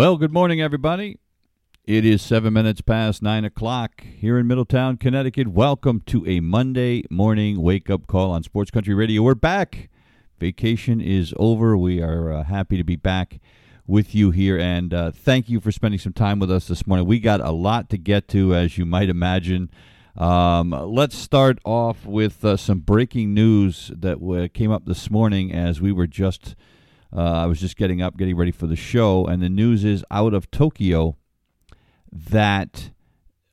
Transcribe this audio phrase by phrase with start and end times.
[0.00, 1.18] Well, good morning, everybody.
[1.84, 5.48] It is seven minutes past nine o'clock here in Middletown, Connecticut.
[5.48, 9.20] Welcome to a Monday morning wake up call on Sports Country Radio.
[9.20, 9.90] We're back.
[10.38, 11.76] Vacation is over.
[11.76, 13.40] We are uh, happy to be back
[13.86, 17.04] with you here, and uh, thank you for spending some time with us this morning.
[17.04, 19.70] We got a lot to get to, as you might imagine.
[20.16, 25.52] Um, let's start off with uh, some breaking news that uh, came up this morning
[25.52, 26.56] as we were just
[27.18, 30.34] I was just getting up, getting ready for the show, and the news is out
[30.34, 31.16] of Tokyo
[32.12, 32.90] that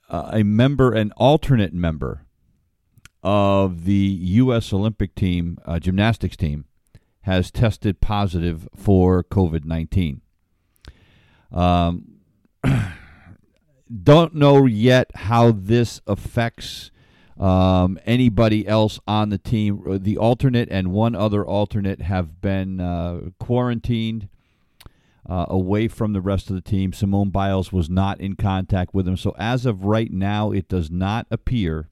[0.10, 2.26] uh, a member, an alternate member
[3.24, 4.72] of the U.S.
[4.72, 6.66] Olympic team, uh, gymnastics team,
[7.22, 10.22] has tested positive for COVID 19.
[11.52, 12.20] Um,
[14.04, 16.92] don't know yet how this affects
[17.40, 19.84] um, anybody else on the team.
[19.88, 24.28] Uh, the alternate and one other alternate have been uh, quarantined
[25.30, 26.94] uh, away from the rest of the team.
[26.94, 29.18] Simone Biles was not in contact with them.
[29.18, 31.90] So, as of right now, it does not appear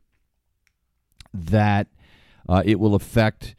[1.34, 1.88] that
[2.48, 3.56] uh, it will affect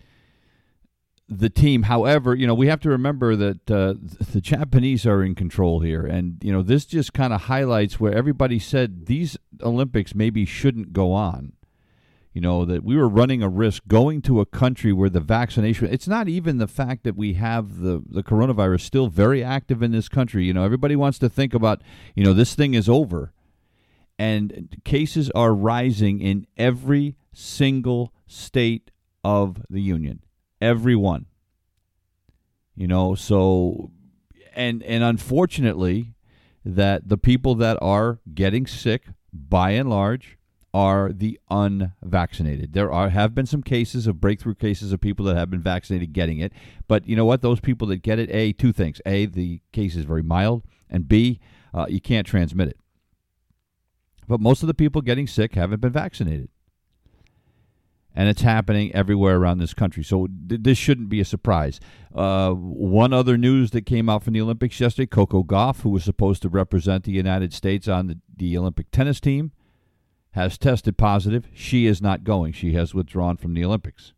[1.28, 1.82] the team.
[1.82, 3.94] However, you know, we have to remember that uh,
[4.32, 6.06] the Japanese are in control here.
[6.06, 10.92] And, you know, this just kind of highlights where everybody said these Olympics maybe shouldn't
[10.92, 11.52] go on
[12.36, 15.88] you know that we were running a risk going to a country where the vaccination
[15.90, 19.90] it's not even the fact that we have the the coronavirus still very active in
[19.90, 20.44] this country.
[20.44, 21.80] You know everybody wants to think about
[22.14, 23.32] you know this thing is over.
[24.18, 28.90] And cases are rising in every single state
[29.24, 30.22] of the union.
[30.60, 31.24] Every one.
[32.74, 33.92] You know so
[34.54, 36.12] and and unfortunately
[36.66, 40.35] that the people that are getting sick by and large
[40.76, 42.74] are the unvaccinated.
[42.74, 46.12] There are have been some cases of breakthrough cases of people that have been vaccinated
[46.12, 46.52] getting it,
[46.86, 47.40] but you know what?
[47.40, 51.08] Those people that get it, a two things: a the case is very mild, and
[51.08, 51.40] b
[51.72, 52.78] uh, you can't transmit it.
[54.28, 56.50] But most of the people getting sick haven't been vaccinated,
[58.14, 60.04] and it's happening everywhere around this country.
[60.04, 61.80] So th- this shouldn't be a surprise.
[62.14, 66.04] Uh, one other news that came out from the Olympics yesterday: Coco Gauff, who was
[66.04, 69.52] supposed to represent the United States on the, the Olympic tennis team
[70.36, 71.48] has tested positive.
[71.54, 72.52] She is not going.
[72.52, 74.12] She has withdrawn from the Olympics.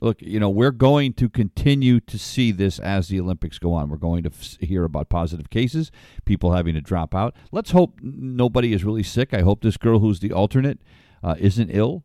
[0.00, 3.88] Look, you know, we're going to continue to see this as the Olympics go on.
[3.88, 5.90] We're going to f- hear about positive cases,
[6.24, 7.34] people having to drop out.
[7.50, 9.34] Let's hope nobody is really sick.
[9.34, 10.78] I hope this girl who's the alternate
[11.20, 12.04] uh, isn't ill.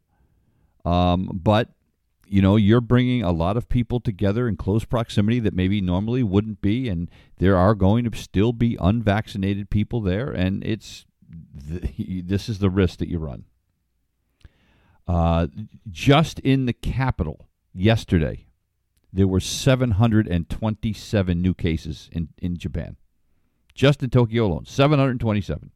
[0.83, 1.69] Um, but,
[2.27, 6.23] you know, you're bringing a lot of people together in close proximity that maybe normally
[6.23, 6.89] wouldn't be.
[6.89, 10.31] And there are going to still be unvaccinated people there.
[10.31, 11.05] And it's
[11.97, 13.45] this is the risk that you run.
[15.07, 15.47] Uh,
[15.89, 18.45] just in the capital yesterday,
[19.13, 22.97] there were 727 new cases in, in Japan.
[23.73, 25.71] Just in Tokyo alone, 727.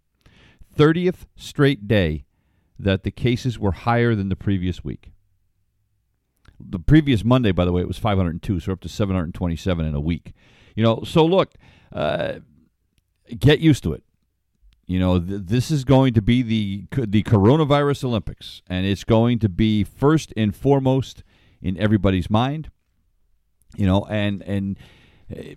[0.76, 2.26] 30th straight day
[2.78, 5.12] that the cases were higher than the previous week.
[6.60, 10.00] The previous Monday, by the way, it was 502, so up to 727 in a
[10.00, 10.34] week.
[10.76, 11.54] You know, so look,
[11.92, 12.36] uh,
[13.38, 14.04] get used to it.
[14.90, 19.38] You know, th- this is going to be the the coronavirus Olympics, and it's going
[19.38, 21.24] to be first and foremost
[21.62, 22.72] in everybody's mind.
[23.78, 24.78] You know, and and.
[25.32, 25.54] Uh,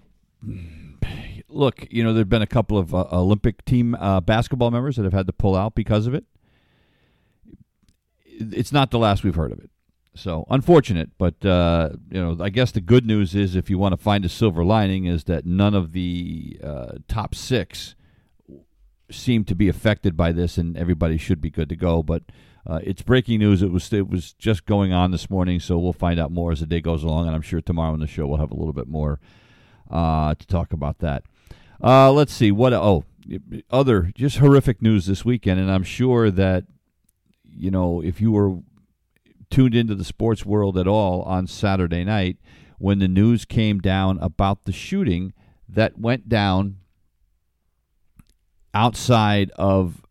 [1.49, 5.05] look, you know, there've been a couple of uh, Olympic team uh, basketball members that
[5.05, 6.25] have had to pull out because of it.
[8.27, 9.71] It's not the last we've heard of it.
[10.15, 13.95] So unfortunate, but uh, you know, I guess the good news is, if you want
[13.95, 17.95] to find a silver lining, is that none of the uh, top six
[19.13, 22.03] seem to be affected by this, and everybody should be good to go.
[22.03, 22.25] But
[22.67, 23.63] uh, it's breaking news.
[23.63, 26.61] It was it was just going on this morning, so we'll find out more as
[26.61, 28.73] the day goes along, and I'm sure tomorrow on the show we'll have a little
[28.73, 29.21] bit more
[29.91, 31.25] uh, to talk about that.
[31.83, 33.05] Uh, let's see what oh
[33.71, 36.65] other just horrific news this weekend, and I'm sure that
[37.45, 38.59] you know if you were
[39.51, 42.39] tuned into the sports world at all on Saturday night
[42.79, 45.33] when the news came down about the shooting
[45.69, 46.79] that went down
[48.75, 50.03] outside of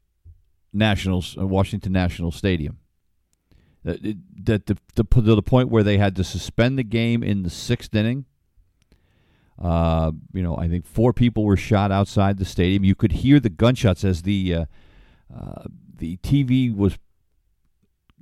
[0.74, 2.78] Nationals, uh, Washington National Stadium.
[3.84, 4.02] That,
[4.44, 7.50] that the, the, to the point where they had to suspend the game in the
[7.50, 8.26] sixth inning.
[9.60, 12.84] Uh, you know, I think four people were shot outside the stadium.
[12.84, 14.66] You could hear the gunshots as the uh,
[15.36, 15.64] uh,
[15.96, 16.98] the TV was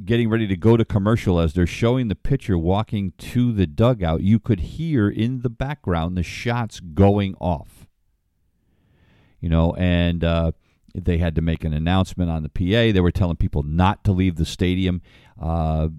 [0.03, 4.21] getting ready to go to commercial as they're showing the pitcher walking to the dugout.
[4.21, 7.79] You could hear in the background the shots going off.
[9.39, 10.51] You know, and uh,
[10.94, 12.94] they had to make an announcement on the PA.
[12.94, 15.01] They were telling people not to leave the stadium.
[15.41, 15.89] Uh,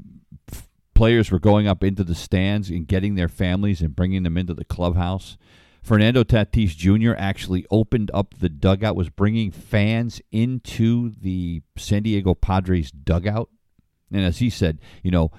[0.53, 4.37] f- players were going up into the stands and getting their families and bringing them
[4.37, 5.37] into the clubhouse.
[5.83, 7.15] Fernando Tatis Jr.
[7.17, 13.49] actually opened up the dugout, was bringing fans into the San Diego Padres dugout.
[14.13, 15.31] And as he said, you know,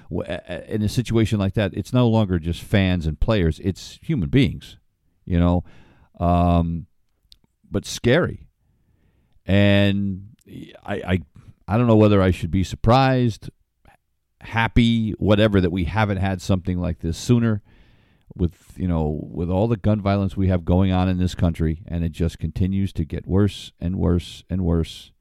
[0.68, 4.78] in a situation like that, it's no longer just fans and players; it's human beings,
[5.26, 5.66] you know,
[6.20, 6.88] um,
[7.72, 8.48] but scary.
[9.46, 10.36] And
[10.86, 11.20] I, I,
[11.68, 13.50] I don't know whether I should be surprised,
[14.42, 17.62] happy, whatever that we haven't had something like this sooner.
[18.34, 21.82] With you know, with all the gun violence we have going on in this country,
[21.86, 25.12] and it just continues to get worse and worse and worse.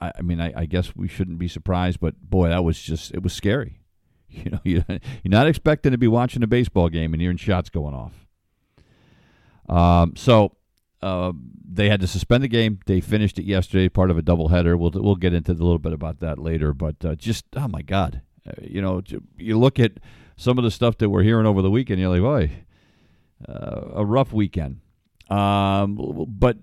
[0.00, 3.12] I, I mean, I, I, guess we shouldn't be surprised, but boy, that was just
[3.12, 3.80] it was scary.
[4.28, 7.70] You know, you, you're not expecting to be watching a baseball game and hearing shots
[7.70, 8.26] going off.
[9.68, 10.56] Um, so
[11.02, 11.32] uh,
[11.68, 12.80] they had to suspend the game.
[12.86, 14.78] They finished it yesterday, part of a doubleheader.
[14.78, 16.72] We'll we'll get into a little bit about that later.
[16.72, 19.02] But uh, just oh my God, uh, you know,
[19.36, 19.92] you look at
[20.36, 22.00] some of the stuff that we're hearing over the weekend.
[22.00, 22.50] You're like, boy,
[23.48, 24.80] uh, a rough weekend.
[25.28, 26.56] Um, but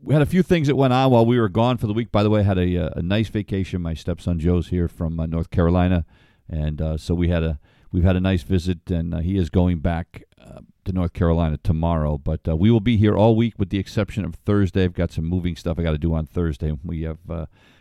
[0.00, 2.12] we had a few things that went on while we were gone for the week.
[2.12, 3.82] By the way, I had a, uh, a nice vacation.
[3.82, 6.06] My stepson Joe's here from North Carolina,
[6.48, 7.58] and so we had a
[7.92, 10.22] we've had a nice visit, and he is going back
[10.58, 12.18] uh, to North Carolina tomorrow.
[12.18, 14.84] But uh, we will be here all week, with the exception of Thursday.
[14.84, 16.72] I've got some moving stuff I got to do on Thursday.
[16.84, 17.18] We have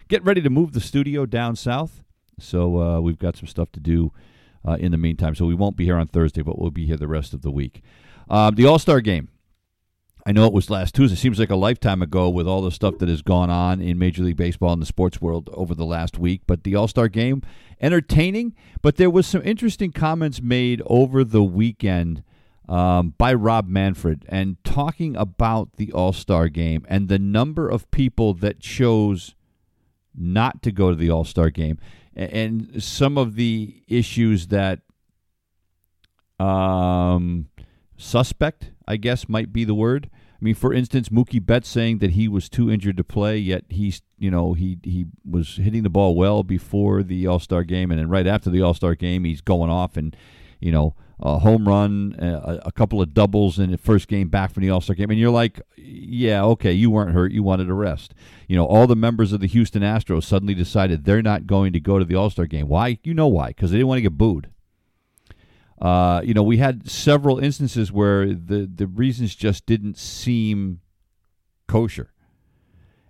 [0.07, 2.03] get ready to move the studio down south,
[2.39, 4.12] so we've got some stuff to do
[4.79, 5.35] in the meantime.
[5.35, 7.51] So we won't be here on Thursday, but we'll be here the rest of the
[7.51, 7.81] week.
[8.29, 9.30] Um, the All Star Game.
[10.25, 11.13] I know it was last Tuesday.
[11.13, 13.97] It seems like a lifetime ago with all the stuff that has gone on in
[13.97, 16.41] Major League Baseball and the sports world over the last week.
[16.45, 17.44] But the All Star game,
[17.80, 18.53] entertaining.
[18.81, 22.23] But there was some interesting comments made over the weekend
[22.67, 27.89] um, by Rob Manfred and talking about the All Star game and the number of
[27.91, 29.35] people that chose
[30.15, 31.79] not to go to the All Star game
[32.15, 34.79] and some of the issues that
[36.39, 37.47] um,
[37.95, 40.09] suspect, I guess, might be the word.
[40.13, 43.65] I mean, for instance, Mookie Betts saying that he was too injured to play, yet
[43.69, 47.91] he's you know he he was hitting the ball well before the All Star game,
[47.91, 50.15] and then right after the All Star game, he's going off and
[50.59, 54.51] you know a home run, a, a couple of doubles in the first game back
[54.54, 57.69] from the All Star game, and you're like, yeah, okay, you weren't hurt, you wanted
[57.69, 58.13] a rest.
[58.48, 61.80] You know, all the members of the Houston Astros suddenly decided they're not going to
[61.80, 62.68] go to the All Star game.
[62.68, 63.00] Why?
[63.04, 63.48] You know why?
[63.48, 64.50] Because they didn't want to get booed.
[65.81, 70.81] Uh, you know, we had several instances where the, the reasons just didn't seem
[71.68, 72.12] kosher.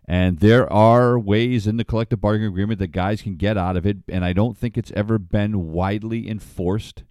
[0.05, 3.85] And there are ways in the collective bargaining agreement that guys can get out of
[3.85, 7.03] it, and I don't think it's ever been widely enforced.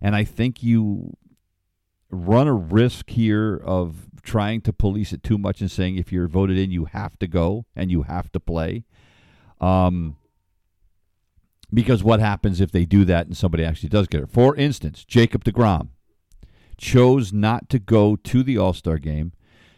[0.00, 1.16] And I think you
[2.10, 6.28] run a risk here of trying to police it too much and saying if you're
[6.28, 8.84] voted in, you have to go and you have to play.
[9.60, 10.16] Um,
[11.72, 14.30] because what happens if they do that and somebody actually does get it?
[14.30, 15.88] For instance, Jacob DeGrom
[16.76, 19.32] chose not to go to the All Star game,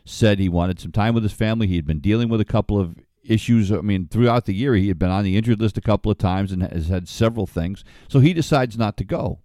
[0.05, 1.67] said he wanted some time with his family.
[1.67, 3.71] He had been dealing with a couple of issues.
[3.71, 6.19] I mean, throughout the year, he had been on the injured list a couple of
[6.19, 7.85] times and has had several things.
[8.09, 9.41] So he decides not to go.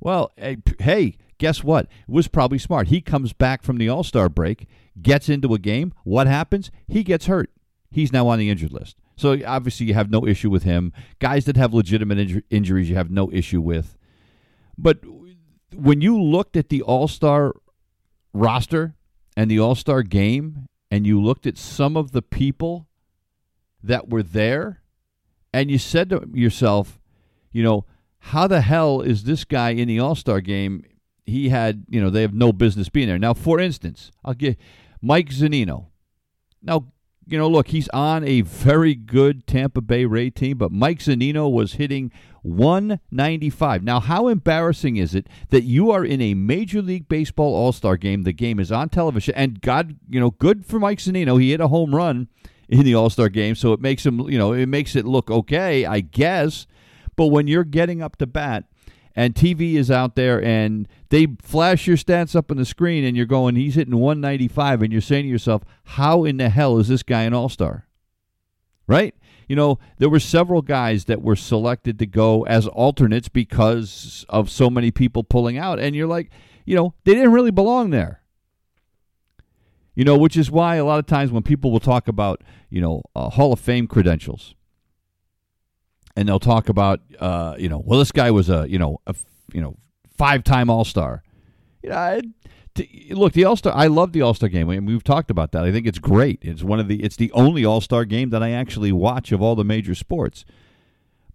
[0.00, 0.32] Well,
[0.78, 1.86] hey, guess what?
[1.86, 2.88] It was probably smart.
[2.88, 4.66] He comes back from the All Star break,
[5.00, 5.92] gets into a game.
[6.04, 6.70] What happens?
[6.86, 7.50] He gets hurt.
[7.90, 8.96] He's now on the injured list.
[9.16, 10.92] So obviously you have no issue with him.
[11.18, 13.96] Guys that have legitimate inju- injuries, you have no issue with.
[14.76, 15.00] But
[15.74, 17.54] when you looked at the All Star
[18.32, 18.94] roster
[19.36, 22.86] and the All Star game, and you looked at some of the people
[23.82, 24.82] that were there,
[25.52, 27.00] and you said to yourself,
[27.52, 27.84] you know,
[28.28, 30.84] how the hell is this guy in the All Star game?
[31.24, 33.18] He had, you know, they have no business being there.
[33.18, 34.56] Now, for instance, I'll give
[35.02, 35.86] Mike Zunino.
[36.62, 36.86] Now,
[37.26, 41.50] you know, look, he's on a very good Tampa Bay Ray team, but Mike Zunino
[41.50, 42.10] was hitting
[42.42, 43.82] 195.
[43.82, 47.96] Now, how embarrassing is it that you are in a Major League Baseball All Star
[47.96, 48.22] game?
[48.22, 51.40] The game is on television, and God, you know, good for Mike Zunino.
[51.40, 52.28] He hit a home run
[52.68, 55.30] in the All Star game, so it makes him, you know, it makes it look
[55.30, 56.66] okay, I guess.
[57.18, 58.62] But when you're getting up to bat
[59.16, 63.16] and TV is out there and they flash your stats up on the screen and
[63.16, 66.86] you're going, he's hitting 195, and you're saying to yourself, how in the hell is
[66.86, 67.88] this guy an all star?
[68.86, 69.16] Right?
[69.48, 74.48] You know, there were several guys that were selected to go as alternates because of
[74.48, 75.80] so many people pulling out.
[75.80, 76.30] And you're like,
[76.64, 78.22] you know, they didn't really belong there.
[79.96, 82.80] You know, which is why a lot of times when people will talk about, you
[82.80, 84.54] know, uh, Hall of Fame credentials,
[86.18, 89.14] and they'll talk about, uh, you know, well, this guy was a, you know, a,
[89.52, 89.76] you know,
[90.16, 91.22] five-time All-Star.
[91.80, 92.20] You know, I,
[92.74, 93.72] to, look, the All-Star.
[93.72, 94.68] I love the All-Star game.
[94.68, 95.64] I mean, we've talked about that.
[95.64, 96.40] I think it's great.
[96.42, 97.04] It's one of the.
[97.04, 100.44] It's the only All-Star game that I actually watch of all the major sports.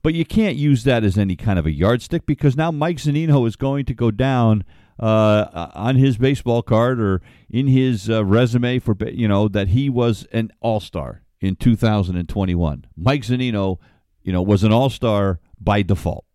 [0.01, 3.47] But you can't use that as any kind of a yardstick because now Mike Zunino
[3.47, 4.65] is going to go down
[4.99, 9.89] uh, on his baseball card or in his uh, resume for you know that he
[9.89, 12.85] was an All Star in 2021.
[12.97, 13.79] Mike Zunino,
[14.23, 16.25] you know, was an All Star by default.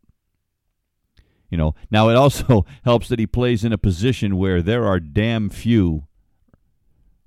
[1.51, 5.01] You know, now it also helps that he plays in a position where there are
[5.01, 6.07] damn few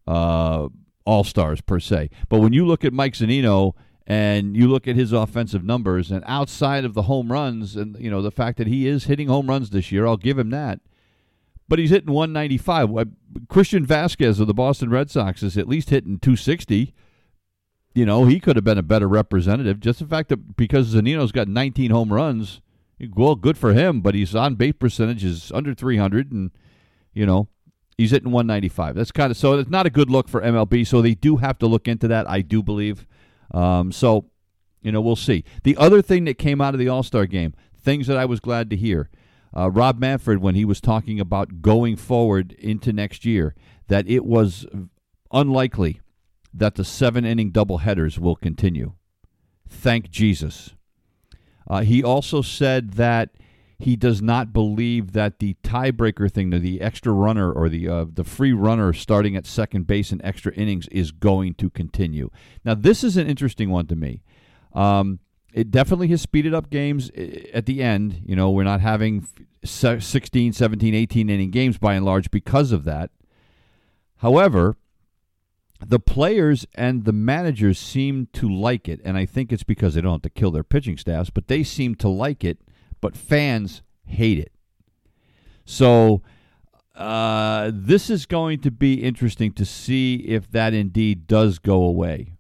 [0.08, 0.68] uh,
[1.06, 2.10] All Stars per se.
[2.30, 3.74] But when you look at Mike Zunino
[4.06, 8.12] and you look at his offensive numbers and outside of the home runs and you
[8.12, 10.80] know the fact that he is hitting home runs this year, I'll give him that
[11.72, 13.08] but he's hitting 195.
[13.48, 16.94] Christian Vázquez of the Boston Red Sox is at least hitting 260.
[17.94, 19.80] You know, he could have been a better representative.
[19.80, 22.62] Just the fact that because Zunino's got 19 home runs,
[23.16, 26.52] well, good for him, but his on base percentage is under 300, and,
[27.14, 27.48] you know,
[27.98, 28.96] he's hitting 195.
[28.96, 31.58] That's kind of so it's not a good look for MLB, so they do have
[31.60, 33.06] to look into that, I do believe.
[33.52, 34.26] Um, so,
[34.82, 35.44] you know, we'll see.
[35.64, 38.40] The other thing that came out of the All Star game, things that I was
[38.40, 39.10] glad to hear
[39.56, 43.56] uh, Rob Manfred when he was talking about going forward into next year
[43.88, 44.66] that it was
[45.32, 46.01] unlikely
[46.54, 48.94] that the seven inning doubleheaders will continue.
[49.68, 50.76] Thank Jesus.
[51.68, 53.30] Uh, he also said that
[53.80, 58.24] he does not believe that the tiebreaker thing, the extra runner or the uh, the
[58.24, 62.30] free runner starting at second base in extra innings, is going to continue.
[62.64, 64.22] Now, this is an interesting one to me.
[64.74, 65.20] Um,
[65.54, 67.10] it definitely has speeded up games
[67.54, 68.22] at the end.
[68.26, 69.28] You know, we're not having
[69.64, 73.10] 16, 17, 18 inning games by and large because of that.
[74.18, 74.78] However,
[75.86, 80.02] the players and the managers seem to like it, and I think it's because they
[80.02, 82.60] don't have to kill their pitching staffs, but they seem to like it,
[83.02, 84.52] but fans hate it.
[85.66, 86.22] So,
[86.96, 92.34] uh, this is going to be interesting to see if that indeed does go away.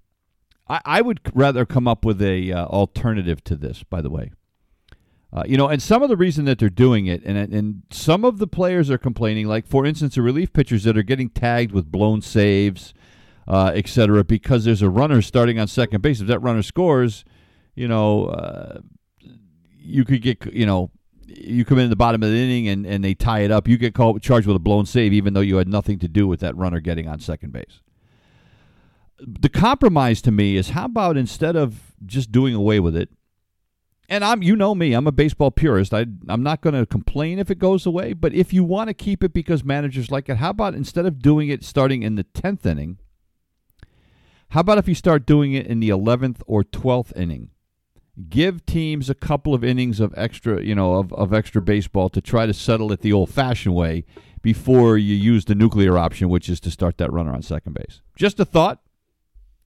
[0.67, 3.83] I, I would rather come up with a uh, alternative to this.
[3.83, 4.31] By the way,
[5.33, 8.25] uh, you know, and some of the reason that they're doing it, and and some
[8.25, 11.71] of the players are complaining, like for instance, the relief pitchers that are getting tagged
[11.71, 12.93] with blown saves,
[13.51, 16.21] uh, et cetera, because there's a runner starting on second base.
[16.21, 17.25] If that runner scores,
[17.75, 18.79] you know, uh,
[19.77, 20.91] you could get, you know,
[21.27, 23.67] you come in the bottom of the inning and, and they tie it up.
[23.67, 26.27] You get called charged with a blown save, even though you had nothing to do
[26.27, 27.81] with that runner getting on second base
[29.21, 33.09] the compromise to me is how about instead of just doing away with it,
[34.09, 35.93] and I'm you know me, I'm a baseball purist.
[35.93, 38.93] I I'm not going to complain if it goes away, but if you want to
[38.93, 42.23] keep it because managers like it, how about instead of doing it starting in the
[42.23, 42.97] 10th inning,
[44.51, 47.51] how about if you start doing it in the 11th or 12th inning?
[48.27, 52.19] Give teams a couple of innings of extra, you know, of, of extra baseball to
[52.19, 54.03] try to settle it the old-fashioned way
[54.41, 58.01] before you use the nuclear option, which is to start that runner on second base.
[58.17, 58.81] Just a thought.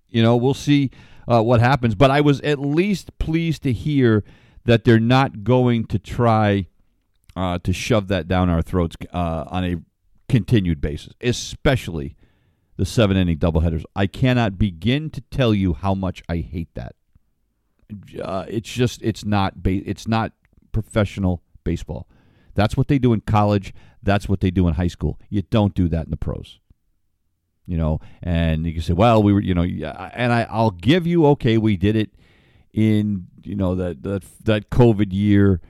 [0.08, 0.92] You know, we'll see
[1.28, 1.96] uh, what happens.
[1.96, 4.24] But I was at least pleased to hear
[4.66, 6.68] that they're not going to try
[7.36, 9.78] uh, to shove that down our throats uh, on a
[10.30, 12.15] continued basis, especially
[12.78, 13.84] the seven inning doubleheaders.
[13.96, 16.96] I cannot begin to tell you how much I hate that.
[18.22, 20.34] Uh, it's just it's not ba- it's not
[20.72, 22.08] professional baseball.
[22.56, 23.74] That's what they do in college.
[24.02, 25.20] That's what they do in high school.
[25.30, 26.60] You don't do that in the pros
[27.66, 31.08] you know, and you can say, well, we were, you know, and I, I'll give
[31.08, 32.12] you, okay, we did it
[32.74, 35.62] in, you know, that that that COVID year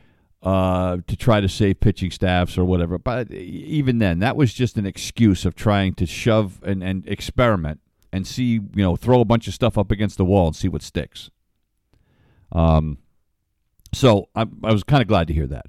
[0.45, 2.99] uh, to try to save pitching staffs or whatever.
[2.99, 7.79] But even then, that was just an excuse of trying to shove and, and experiment
[8.13, 10.67] and see, you know, throw a bunch of stuff up against the wall and see
[10.67, 11.31] what sticks.
[12.51, 12.99] Um,
[13.91, 15.65] so I, I was kind of glad to hear that.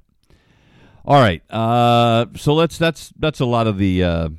[1.03, 4.03] All right, uh, so let's that's that's a lot of the.
[4.03, 4.29] Uh,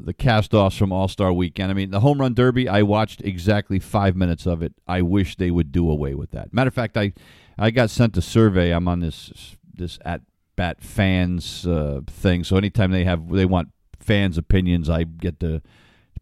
[0.00, 1.72] the cast offs from All Star Weekend.
[1.72, 2.68] I mean, the Home Run Derby.
[2.68, 4.72] I watched exactly five minutes of it.
[4.86, 6.54] I wish they would do away with that.
[6.54, 7.12] Matter of fact, I
[7.58, 8.70] I got sent a survey.
[8.70, 10.22] I'm on this this at
[10.56, 12.44] bat fans uh, thing.
[12.44, 15.62] So anytime they have they want fans' opinions, I get to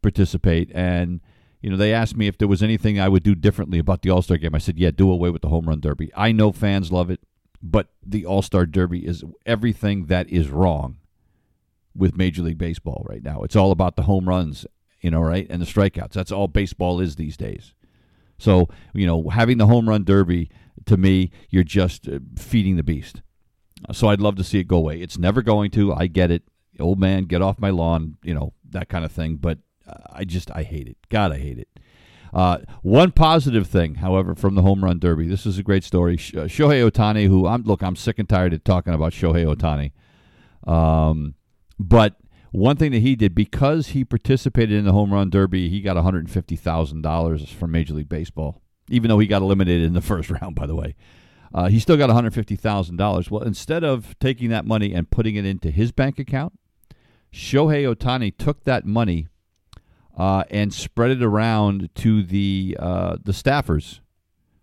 [0.02, 0.71] participate.
[0.75, 1.21] And
[1.62, 4.11] you know, they asked me if there was anything I would do differently about the
[4.11, 4.55] All Star game.
[4.55, 6.11] I said, yeah, do away with the Home Run Derby.
[6.16, 7.21] I know fans love it.
[7.62, 10.99] but the All Star Derby is everything that is wrong
[11.95, 13.43] with Major League Baseball right now.
[13.43, 14.66] It's all about the home runs,
[15.00, 16.12] you know, right, and the strikeouts.
[16.12, 17.73] That's all baseball is these days.
[18.38, 20.50] So you know, having the home run derby
[20.85, 23.23] to me, you're just uh, feeding the beast.
[23.92, 25.00] So I'd love to see it go away.
[25.00, 25.92] It's never going to.
[25.92, 26.42] I get it.
[26.78, 28.16] Old man, get off my lawn.
[28.23, 29.37] You know that kind of thing.
[29.37, 29.59] But
[30.12, 30.97] I just I hate it.
[31.09, 31.68] God, I hate it.
[32.33, 35.26] Uh, one positive thing, however, from the home run derby.
[35.26, 36.14] This is a great story.
[36.14, 39.92] Uh, Shohei Ohtani, who I'm look, I'm sick and tired of talking about Shohei Ohtani.
[40.71, 41.35] Um,
[41.78, 42.16] but
[42.50, 45.97] one thing that he did because he participated in the home run derby, he got
[45.97, 50.55] $150,000 from Major League Baseball, even though he got eliminated in the first round.
[50.55, 50.95] By the way,
[51.55, 53.31] uh, he still got $150,000.
[53.31, 56.59] Well, instead of taking that money and putting it into his bank account,
[57.33, 59.28] Shohei Ohtani took that money
[60.16, 64.00] uh, and spread it around to the uh, the staffers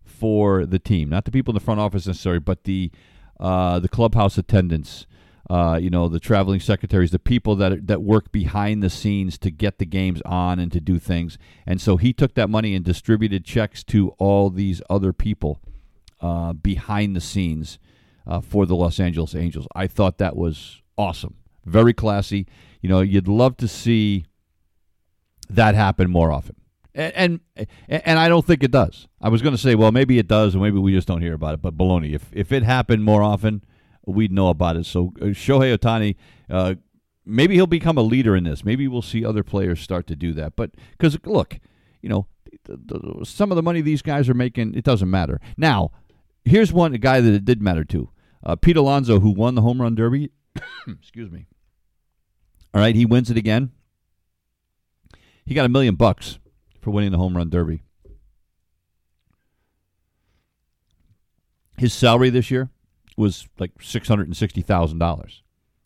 [0.04, 2.92] for the team, not the people in the front office necessarily, but the
[3.40, 5.06] uh, the clubhouse attendants.
[5.50, 9.52] Uh, you know, the traveling secretaries, the people that that work behind the scenes to
[9.52, 11.38] get the games on and to do things.
[11.68, 15.60] And so he took that money and distributed checks to all these other people
[16.22, 17.78] uh, behind the scenes
[18.26, 19.68] uh, for the Los Angeles Angels.
[19.76, 21.36] I thought that was awesome,
[21.66, 22.48] very classy.
[22.82, 24.26] You know, you'd love to see
[25.50, 26.56] that happen more often.
[26.96, 29.08] And, and and I don't think it does.
[29.20, 31.34] I was going to say, well, maybe it does, and maybe we just don't hear
[31.34, 31.62] about it.
[31.62, 32.14] But baloney.
[32.14, 33.64] If if it happened more often,
[34.06, 34.86] we'd know about it.
[34.86, 36.16] So uh, Shohei Ohtani,
[36.50, 36.76] uh,
[37.26, 38.64] maybe he'll become a leader in this.
[38.66, 40.56] Maybe we'll see other players start to do that.
[40.56, 41.60] But because look,
[42.02, 42.28] you know,
[42.66, 45.40] the, the, some of the money these guys are making, it doesn't matter.
[45.58, 45.92] Now,
[46.46, 48.10] here's one guy that it did matter to.
[48.46, 50.32] Uh, Pete Alonso, who won the home run derby.
[50.88, 51.48] excuse me.
[52.74, 53.72] All right, he wins it again.
[55.46, 56.40] He got a million bucks
[56.82, 57.84] for winning the home run derby.
[61.78, 62.70] His salary this year
[63.18, 65.42] was like six hundred and sixty thousand dollars.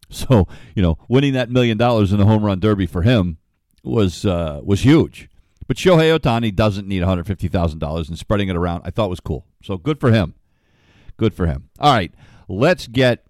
[0.09, 3.37] So you know, winning that million dollars in the home run derby for him
[3.83, 5.29] was uh, was huge.
[5.67, 8.89] But Shohei Ohtani doesn't need one hundred fifty thousand dollars, and spreading it around, I
[8.89, 9.45] thought was cool.
[9.61, 10.35] So good for him.
[11.17, 11.69] Good for him.
[11.79, 12.13] All right,
[12.47, 13.25] let's get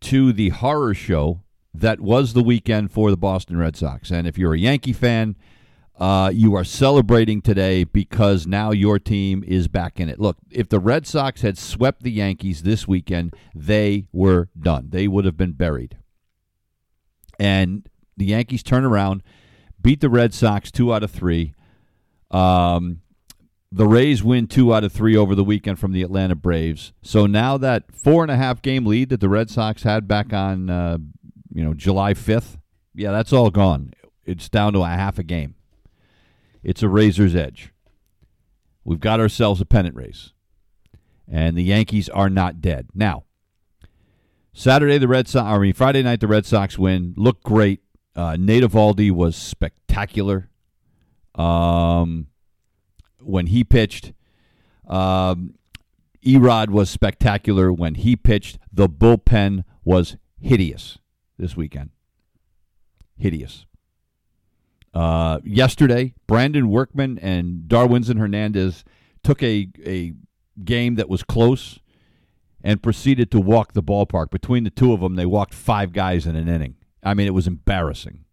[0.00, 4.10] to the horror show that was the weekend for the Boston Red Sox.
[4.10, 5.36] And if you're a Yankee fan,
[6.00, 10.18] uh, you are celebrating today because now your team is back in it.
[10.18, 14.88] Look, if the Red Sox had swept the Yankees this weekend, they were done.
[14.88, 15.98] They would have been buried.
[17.38, 17.86] And
[18.16, 19.22] the Yankees turn around,
[19.80, 21.54] beat the Red Sox two out of three.
[22.30, 23.02] Um,
[23.70, 26.92] the Rays win two out of three over the weekend from the Atlanta Braves.
[27.02, 30.32] So now that four and a half game lead that the Red Sox had back
[30.32, 30.96] on, uh,
[31.52, 32.58] you know, July fifth,
[32.94, 33.92] yeah, that's all gone.
[34.24, 35.56] It's down to a half a game.
[36.62, 37.72] It's a razor's edge.
[38.84, 40.32] We've got ourselves a pennant race.
[41.28, 42.88] And the Yankees are not dead.
[42.94, 43.24] Now,
[44.52, 47.14] Saturday, the Red Sox, I mean, Friday night, the Red Sox win.
[47.16, 47.80] Looked great.
[48.16, 50.50] Uh, Nate Eovaldi was spectacular
[51.36, 52.26] um,
[53.22, 54.12] when he pitched.
[54.88, 55.54] Um,
[56.22, 58.58] E-Rod was spectacular when he pitched.
[58.72, 60.98] The bullpen was hideous
[61.38, 61.90] this weekend.
[63.16, 63.66] Hideous.
[64.92, 68.84] Uh, yesterday, Brandon Workman and Darwinzon Hernandez
[69.22, 70.14] took a, a
[70.64, 71.78] game that was close
[72.62, 74.30] and proceeded to walk the ballpark.
[74.30, 76.76] Between the two of them, they walked five guys in an inning.
[77.02, 78.24] I mean, it was embarrassing.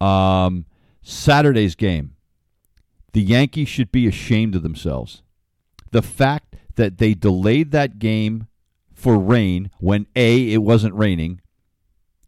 [0.00, 0.66] Um,
[1.02, 2.14] Saturday's game,
[3.12, 5.22] the Yankees should be ashamed of themselves.
[5.90, 8.46] The fact that they delayed that game
[8.92, 11.40] for rain when A, it wasn't raining,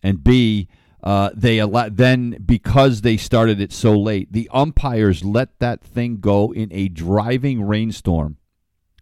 [0.03, 0.69] and B,
[1.03, 6.19] uh, they allow, then because they started it so late, the umpires let that thing
[6.19, 8.37] go in a driving rainstorm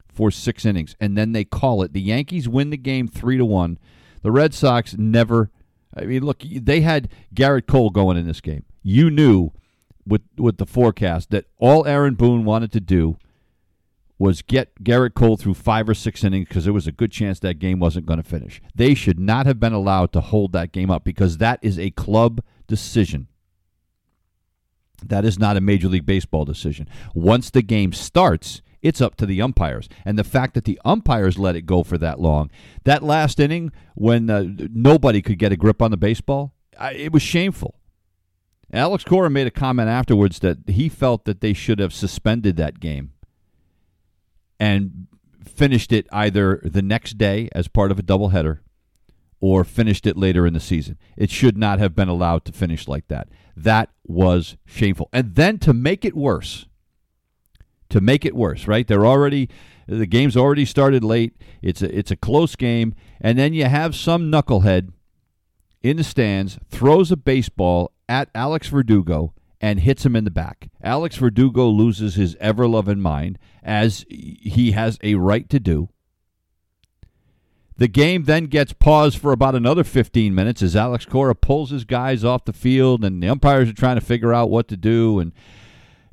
[0.06, 1.92] for six innings, and then they call it.
[1.92, 3.78] The Yankees win the game three to one.
[4.22, 5.50] The Red Sox never.
[5.96, 8.64] I mean, look, they had Gerrit Cole going in this game.
[8.82, 9.50] You knew
[10.06, 13.18] with with the forecast that all Aaron Boone wanted to do
[14.18, 17.38] was get Gerrit Cole through five or six innings because there was a good chance
[17.40, 18.60] that game wasn't going to finish.
[18.74, 21.90] They should not have been allowed to hold that game up because that is a
[21.90, 23.28] club decision.
[25.04, 26.88] That is not a Major League Baseball decision.
[27.14, 29.88] Once the game starts, it's up to the umpires.
[30.04, 32.50] And the fact that the umpires let it go for that long,
[32.82, 37.12] that last inning when uh, nobody could get a grip on the baseball, I, it
[37.12, 37.76] was shameful.
[38.72, 42.80] Alex Cora made a comment afterwards that he felt that they should have suspended that
[42.80, 43.12] game
[44.58, 45.06] and
[45.44, 48.60] finished it either the next day as part of a doubleheader
[49.40, 50.98] or finished it later in the season.
[51.16, 53.28] It should not have been allowed to finish like that.
[53.56, 55.08] That was shameful.
[55.12, 56.66] And then to make it worse,
[57.90, 58.86] to make it worse, right?
[58.86, 59.48] They're already
[59.86, 61.34] The game's already started late.
[61.62, 64.92] It's a it's a close game, and then you have some knucklehead
[65.82, 70.70] in the stands throws a baseball at Alex Verdugo and hits him in the back.
[70.82, 75.88] Alex Verdugo loses his ever loving mind, as he has a right to do.
[77.76, 81.84] The game then gets paused for about another 15 minutes as Alex Cora pulls his
[81.84, 85.20] guys off the field and the umpires are trying to figure out what to do
[85.20, 85.32] and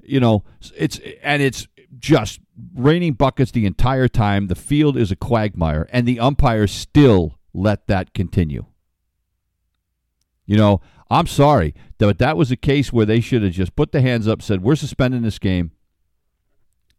[0.03, 0.43] you know
[0.75, 2.39] it's and it's just
[2.75, 4.45] raining buckets the entire time.
[4.45, 8.65] The field is a quagmire and the umpires still let that continue.
[10.45, 13.91] You know, I'm sorry, but that was a case where they should have just put
[13.91, 15.71] the hands up, said, "We're suspending this game,"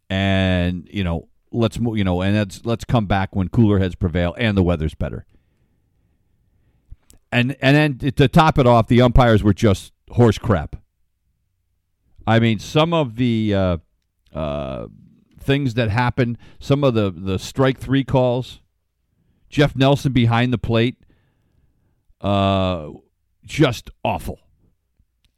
[0.09, 1.99] and you know, let's move.
[1.99, 5.27] You know, and let's let's come back when cooler heads prevail and the weather's better.
[7.33, 10.77] And and then to top it off, the umpires were just horse crap.
[12.27, 13.77] I mean, some of the uh,
[14.33, 14.87] uh,
[15.40, 18.61] things that happened, some of the the strike three calls,
[19.49, 20.97] Jeff Nelson behind the plate.
[22.21, 22.90] Uh,
[23.46, 24.40] just awful.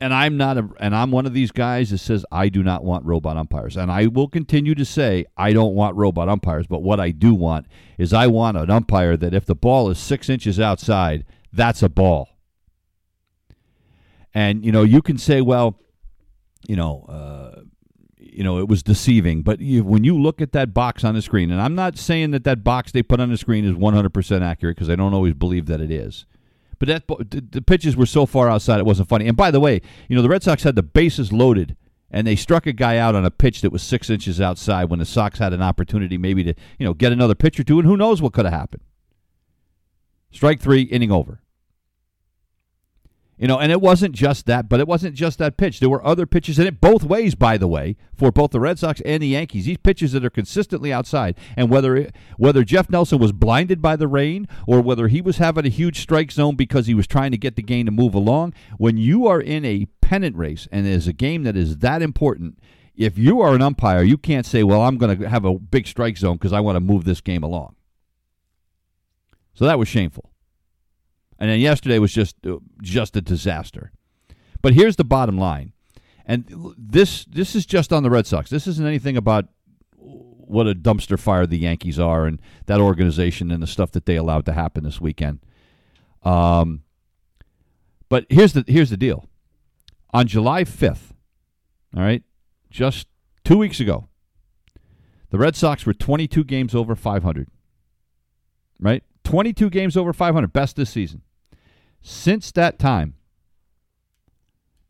[0.01, 2.85] And I'm not a and I'm one of these guys that says I do not
[2.85, 3.77] want robot umpires.
[3.77, 7.35] And I will continue to say I don't want robot umpires, but what I do
[7.35, 7.67] want
[7.99, 11.89] is I want an umpire that if the ball is six inches outside, that's a
[11.89, 12.29] ball.
[14.33, 15.81] And you know, you can say, well,
[16.69, 17.63] you know, uh,
[18.19, 19.43] you know, it was deceiving.
[19.43, 22.31] But you, when you look at that box on the screen, and I'm not saying
[22.33, 25.35] that that box they put on the screen is 100% accurate because I don't always
[25.35, 26.25] believe that it is.
[26.79, 29.27] But that the pitches were so far outside it wasn't funny.
[29.27, 31.77] And by the way, you know the Red Sox had the bases loaded,
[32.11, 35.01] and they struck a guy out on a pitch that was six inches outside when
[35.01, 37.89] the Sox had an opportunity maybe to you know get another pitch or two, and
[37.89, 38.83] who knows what could have happened.
[40.31, 41.41] Strike three, inning over.
[43.39, 45.79] You know, and it wasn't just that, but it wasn't just that pitch.
[45.79, 48.81] There were other pitches in it both ways, by the way, for both the Red
[48.81, 49.67] Sox and the Yankees.
[49.67, 53.95] These pitches that are consistently outside, and whether it, whether Jeff Nelson was blinded by
[53.95, 57.31] the rain or whether he was having a huge strike zone because he was trying
[57.31, 60.85] to get the game to move along, when you are in a pennant race and
[60.85, 62.59] there's a game that is that important,
[62.97, 65.87] if you are an umpire, you can't say, "Well, I'm going to have a big
[65.87, 67.77] strike zone because I want to move this game along."
[69.55, 70.33] So that was shameful.
[71.39, 73.93] And then yesterday was just uh, just a disaster.
[74.61, 75.73] But here's the bottom line.
[76.27, 78.51] And this this is just on the Red Sox.
[78.51, 79.47] This isn't anything about
[79.97, 84.17] what a dumpster fire the Yankees are and that organization and the stuff that they
[84.17, 85.41] allowed to happen this weekend.
[86.23, 86.83] Um,
[88.09, 89.29] but here's the here's the deal.
[90.13, 91.13] On July 5th,
[91.95, 92.23] all right,
[92.71, 93.09] just
[93.45, 94.09] 2 weeks ago,
[95.31, 97.49] the Red Sox were 22 games over 500.
[98.81, 99.03] Right?
[99.25, 101.23] 22 games over 500, best this season.
[102.01, 103.15] Since that time,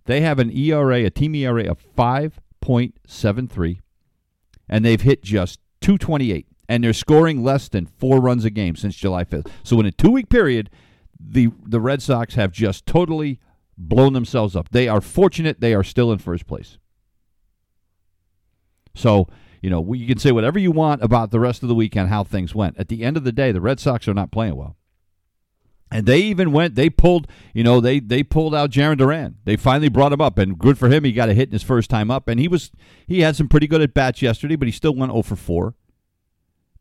[0.04, 3.80] they have an ERA, a team ERA of 5.73,
[4.68, 8.96] and they've hit just 228, and they're scoring less than four runs a game since
[8.96, 9.50] July 5th.
[9.62, 10.70] So in a two week period,
[11.20, 13.40] the the Red Sox have just totally
[13.76, 14.70] blown themselves up.
[14.70, 16.78] They are fortunate they are still in first place.
[18.94, 19.28] So,
[19.62, 22.24] you know, you can say whatever you want about the rest of the weekend, how
[22.24, 22.78] things went.
[22.78, 24.76] At the end of the day, the Red Sox are not playing well.
[25.90, 26.74] And they even went.
[26.74, 27.28] They pulled.
[27.54, 29.36] You know, they they pulled out Jarren Duran.
[29.44, 31.04] They finally brought him up, and good for him.
[31.04, 32.70] He got a hit in his first time up, and he was
[33.06, 35.74] he had some pretty good at bats yesterday, but he still went 0 for 4.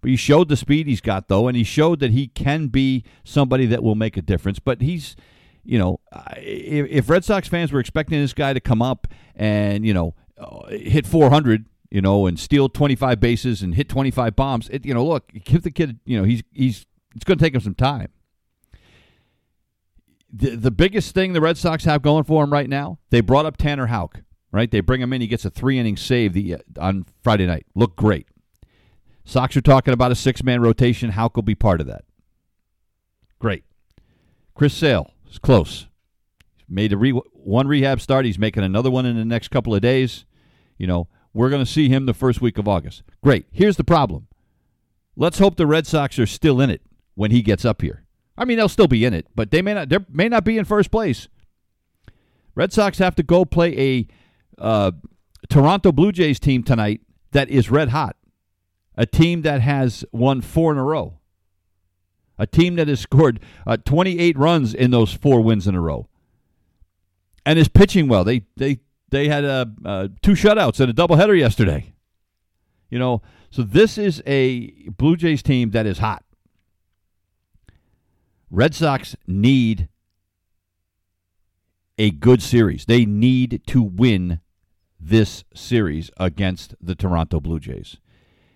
[0.01, 3.03] But he showed the speed he's got though, and he showed that he can be
[3.23, 4.59] somebody that will make a difference.
[4.59, 5.15] But he's,
[5.63, 6.01] you know,
[6.35, 10.15] if, if Red Sox fans were expecting this guy to come up and you know
[10.37, 14.93] uh, hit 400, you know, and steal 25 bases and hit 25 bombs, it, you
[14.93, 17.73] know, look, give the kid, you know, he's he's it's going to take him some
[17.73, 18.09] time
[20.31, 23.45] the, the biggest thing the Red Sox have going for them right now, they brought
[23.45, 24.69] up Tanner Houck, right?
[24.69, 25.21] They bring him in.
[25.21, 27.65] He gets a three inning save the, uh, on Friday night.
[27.75, 28.27] Look great.
[29.23, 31.11] Sox are talking about a six man rotation.
[31.11, 32.05] Houck will be part of that.
[33.39, 33.63] Great.
[34.55, 35.87] Chris Sale is close.
[36.69, 38.25] Made a re- one rehab start.
[38.25, 40.25] He's making another one in the next couple of days.
[40.77, 43.03] You know, we're going to see him the first week of August.
[43.23, 43.45] Great.
[43.51, 44.27] Here's the problem.
[45.15, 46.81] Let's hope the Red Sox are still in it
[47.15, 48.03] when he gets up here.
[48.37, 49.89] I mean, they'll still be in it, but they may not.
[49.89, 51.27] They may not be in first place.
[52.55, 54.07] Red Sox have to go play a
[54.61, 54.91] uh,
[55.49, 58.15] Toronto Blue Jays team tonight that is red hot,
[58.95, 61.19] a team that has won four in a row,
[62.37, 66.07] a team that has scored uh, 28 runs in those four wins in a row,
[67.45, 68.23] and is pitching well.
[68.23, 69.65] They they they had uh,
[70.21, 71.93] two shutouts and a doubleheader yesterday.
[72.89, 76.23] You know, so this is a Blue Jays team that is hot.
[78.49, 79.89] Red Sox need
[81.97, 82.85] a good series.
[82.85, 84.39] They need to win
[84.99, 87.97] this series against the Toronto Blue Jays.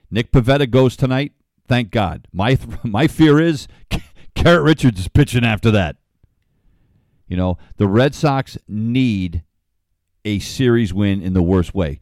[0.09, 1.33] Nick Pivetta goes tonight.
[1.67, 2.27] Thank God.
[2.31, 3.67] My my fear is
[4.35, 5.97] Garrett Richards is pitching after that.
[7.27, 9.43] You know, the Red Sox need
[10.25, 11.99] a series win in the worst way.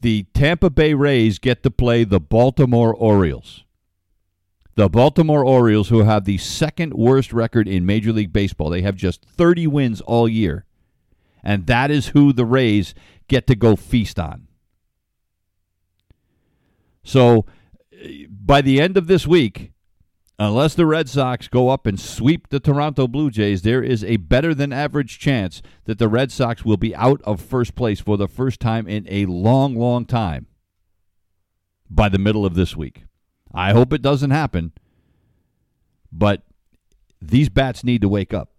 [0.00, 3.64] The Tampa Bay Rays get to play the Baltimore Orioles.
[4.76, 8.96] The Baltimore Orioles, who have the second worst record in Major League Baseball, they have
[8.96, 10.64] just 30 wins all year.
[11.44, 12.94] And that is who the Rays
[13.28, 14.48] get to go feast on.
[17.04, 17.44] So
[17.92, 19.72] eh, by the end of this week,
[20.38, 24.16] unless the Red Sox go up and sweep the Toronto Blue Jays, there is a
[24.16, 28.16] better than average chance that the Red Sox will be out of first place for
[28.16, 30.46] the first time in a long, long time
[31.88, 33.04] by the middle of this week.
[33.54, 34.72] I hope it doesn't happen,
[36.10, 36.42] but
[37.22, 38.50] these bats need to wake up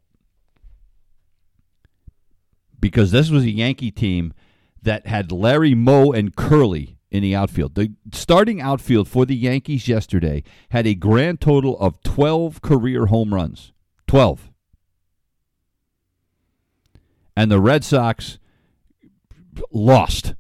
[2.79, 4.33] because this was a Yankee team
[4.81, 7.75] that had Larry Moe and Curly in the outfield.
[7.75, 13.33] The starting outfield for the Yankees yesterday had a grand total of 12 career home
[13.33, 13.73] runs.
[14.07, 14.49] 12.
[17.35, 18.39] And the Red Sox
[19.71, 20.35] lost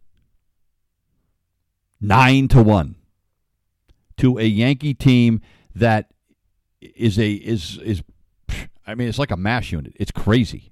[1.99, 2.95] 9 to 1
[4.17, 5.41] to a Yankee team
[5.73, 6.11] that
[6.81, 8.03] is a is is
[8.87, 9.93] I mean it's like a mash unit.
[9.95, 10.71] It's crazy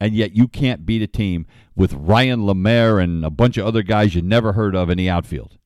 [0.00, 3.82] and yet you can't beat a team with Ryan LaMarre and a bunch of other
[3.82, 5.58] guys you never heard of in the outfield.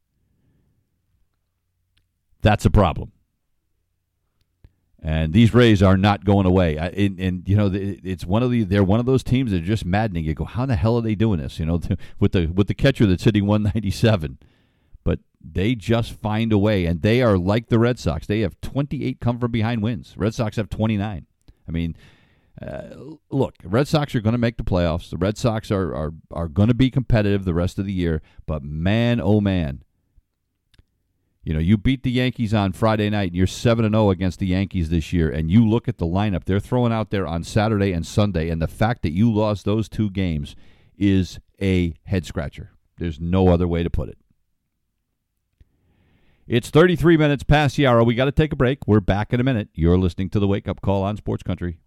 [2.43, 3.13] That's a problem.
[5.01, 6.77] And these Rays are not going away.
[6.77, 9.67] And, and, you know, it's one of the they're one of those teams that are
[9.67, 10.25] just maddening.
[10.25, 11.59] You go, how in the hell are they doing this?
[11.59, 11.81] You know,
[12.19, 14.39] with the with the catcher that's hitting 197,
[15.05, 16.87] but they just find a way.
[16.87, 18.27] And they are like the Red Sox.
[18.27, 20.15] They have 28 come from behind wins.
[20.17, 21.27] Red Sox have 29.
[21.67, 21.97] I mean,
[22.61, 22.95] uh,
[23.31, 25.11] look, Red Sox are going to make the playoffs.
[25.11, 28.23] The Red Sox are are are going to be competitive the rest of the year.
[28.47, 29.83] But man, oh man,
[31.43, 34.11] you know you beat the Yankees on Friday night, and you're seven and zero oh
[34.11, 35.29] against the Yankees this year.
[35.29, 38.63] And you look at the lineup they're throwing out there on Saturday and Sunday, and
[38.63, 40.55] the fact that you lost those two games
[40.97, 42.71] is a head scratcher.
[42.99, 44.19] There's no other way to put it.
[46.47, 48.05] It's 33 minutes past the hour.
[48.05, 48.87] We got to take a break.
[48.87, 49.71] We're back in a minute.
[49.73, 51.79] You're listening to the Wake Up Call on Sports Country.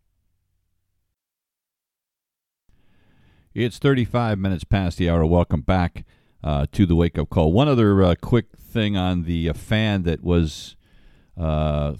[3.54, 5.24] It's 35 minutes past the hour.
[5.28, 6.06] Welcome back
[6.44, 7.52] uh, to the wake up call.
[7.52, 10.76] One other uh, quick thing on the uh, fan that was
[11.40, 11.94] uh,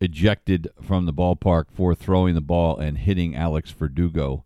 [0.00, 4.44] ejected from the ballpark for throwing the ball and hitting Alex Verdugo.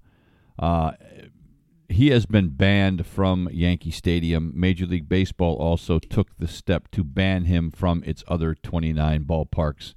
[1.90, 4.52] He has been banned from Yankee Stadium.
[4.54, 9.94] Major League Baseball also took the step to ban him from its other 29 ballparks.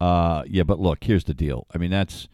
[0.00, 1.66] Uh, yeah, but look, here's the deal.
[1.74, 2.28] I mean, that's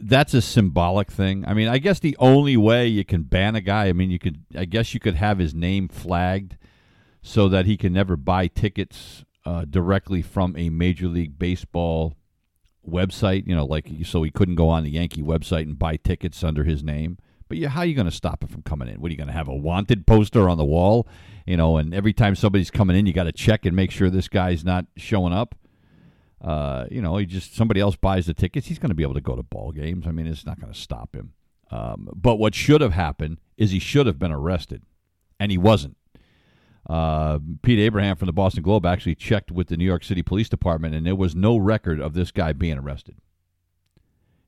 [0.00, 1.44] that's a symbolic thing.
[1.46, 4.18] I mean, I guess the only way you can ban a guy, I mean, you
[4.18, 6.56] could, I guess you could have his name flagged
[7.20, 12.14] so that he can never buy tickets uh, directly from a Major League Baseball
[12.88, 13.46] website.
[13.46, 16.64] You know, like so he couldn't go on the Yankee website and buy tickets under
[16.64, 17.18] his name.
[17.52, 19.00] But how are you going to stop it from coming in?
[19.00, 21.06] What are you going to have a wanted poster on the wall?
[21.46, 24.08] You know, and every time somebody's coming in, you got to check and make sure
[24.08, 25.54] this guy's not showing up.
[26.40, 29.14] Uh, you know, he just somebody else buys the tickets, he's going to be able
[29.14, 30.06] to go to ball games.
[30.06, 31.34] I mean, it's not going to stop him.
[31.70, 34.82] Um, but what should have happened is he should have been arrested,
[35.38, 35.98] and he wasn't.
[36.88, 40.48] Uh, Pete Abraham from the Boston Globe actually checked with the New York City Police
[40.48, 43.16] Department, and there was no record of this guy being arrested.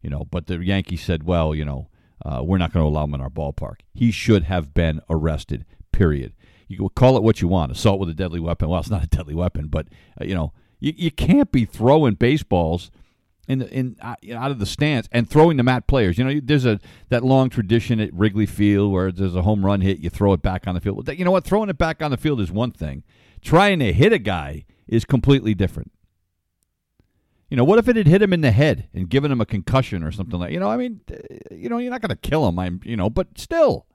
[0.01, 1.89] You know, but the Yankees said, "Well, you know,
[2.25, 3.81] uh, we're not going to allow him in our ballpark.
[3.93, 5.65] He should have been arrested.
[5.93, 6.33] Period.
[6.69, 8.69] You call it what you want, assault with a deadly weapon.
[8.69, 9.89] Well, it's not a deadly weapon, but
[10.21, 12.91] uh, you know, you, you can't be throwing baseballs
[13.47, 16.19] in in uh, out of the stands and throwing them at players.
[16.19, 19.83] You know, there's a that long tradition at Wrigley Field where there's a home run
[19.83, 21.09] hit, you throw it back on the field.
[21.17, 21.45] You know what?
[21.45, 23.05] Throwing it back on the field is one thing.
[23.43, 25.93] Trying to hit a guy is completely different.
[27.51, 29.47] You know, what if it had hit him in the head and given him a
[29.47, 30.53] concussion or something like?
[30.53, 31.01] You know, I mean,
[31.51, 32.59] you know, you're not going to kill him.
[32.59, 33.87] I'm, you know, but still,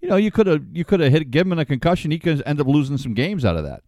[0.00, 2.10] you know, you could have you could have hit given him a concussion.
[2.10, 3.82] He could end up losing some games out of that.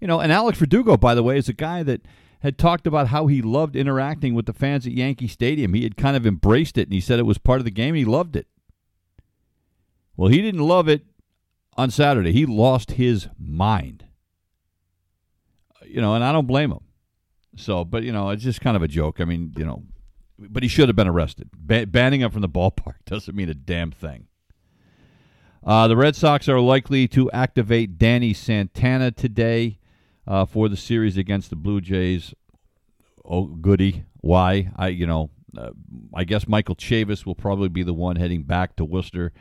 [0.00, 2.02] You know, and Alex Verdugo, by the way, is a guy that
[2.40, 5.74] had talked about how he loved interacting with the fans at Yankee Stadium.
[5.74, 7.94] He had kind of embraced it, and he said it was part of the game.
[7.94, 8.46] He loved it.
[10.16, 11.02] Well, he didn't love it
[11.76, 12.32] on Saturday.
[12.32, 14.04] He lost his mind.
[15.84, 16.80] You know, and I don't blame him.
[17.58, 19.20] So, but you know, it's just kind of a joke.
[19.20, 19.84] I mean, you know,
[20.38, 21.50] but he should have been arrested.
[21.56, 24.26] Ba- banning him from the ballpark doesn't mean a damn thing.
[25.64, 29.78] Uh, the Red Sox are likely to activate Danny Santana today
[30.26, 32.32] uh, for the series against the Blue Jays.
[33.24, 34.04] Oh, goody!
[34.20, 34.70] Why?
[34.76, 35.70] I you know, uh,
[36.14, 39.32] I guess Michael Chavis will probably be the one heading back to Worcester.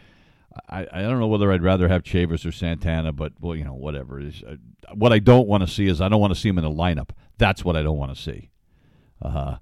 [0.70, 3.74] I, I don't know whether I'd rather have Chavis or Santana, but well, you know,
[3.74, 4.20] whatever.
[4.20, 4.56] Uh,
[4.94, 6.70] what I don't want to see is I don't want to see him in the
[6.70, 7.10] lineup.
[7.38, 8.50] That's what I don't want to see.
[9.22, 9.58] Uh,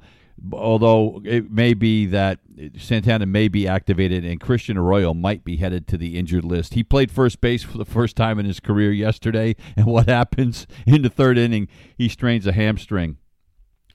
[0.51, 2.39] although it may be that
[2.77, 6.73] Santana may be activated and Christian Arroyo might be headed to the injured list.
[6.73, 10.67] He played first base for the first time in his career yesterday, and what happens
[10.85, 11.67] in the third inning?
[11.97, 13.17] He strains a hamstring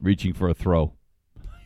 [0.01, 0.95] reaching for a throw.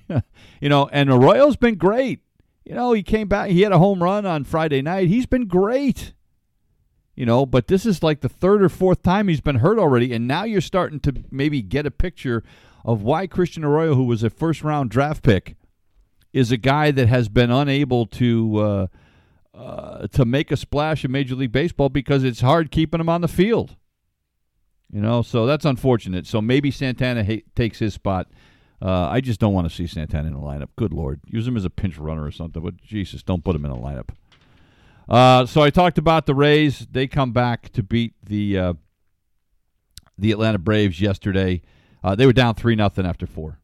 [0.61, 2.20] you know, and Arroyo's been great.
[2.64, 5.09] You know, he came back, he had a home run on Friday night.
[5.09, 6.14] He's been great.
[7.14, 10.12] You know, but this is like the third or fourth time he's been hurt already,
[10.12, 12.42] and now you're starting to maybe get a picture
[12.85, 15.57] of why Christian Arroyo, who was a first round draft pick,
[16.33, 18.87] is a guy that has been unable to uh,
[19.57, 23.20] uh, to make a splash in Major League Baseball because it's hard keeping him on
[23.20, 23.77] the field.
[24.90, 26.27] You know, so that's unfortunate.
[26.27, 28.29] So maybe Santana ha- takes his spot.
[28.82, 30.68] Uh, I just don't want to see Santana in the lineup.
[30.76, 32.62] Good lord, use him as a pinch runner or something.
[32.62, 34.10] But Jesus, don't put him in a lineup.
[35.08, 36.87] Uh, so I talked about the Rays.
[36.90, 38.74] They come back to beat the uh,
[40.16, 41.62] the Atlanta Braves yesterday.
[42.02, 43.60] Uh, they were down three nothing after four,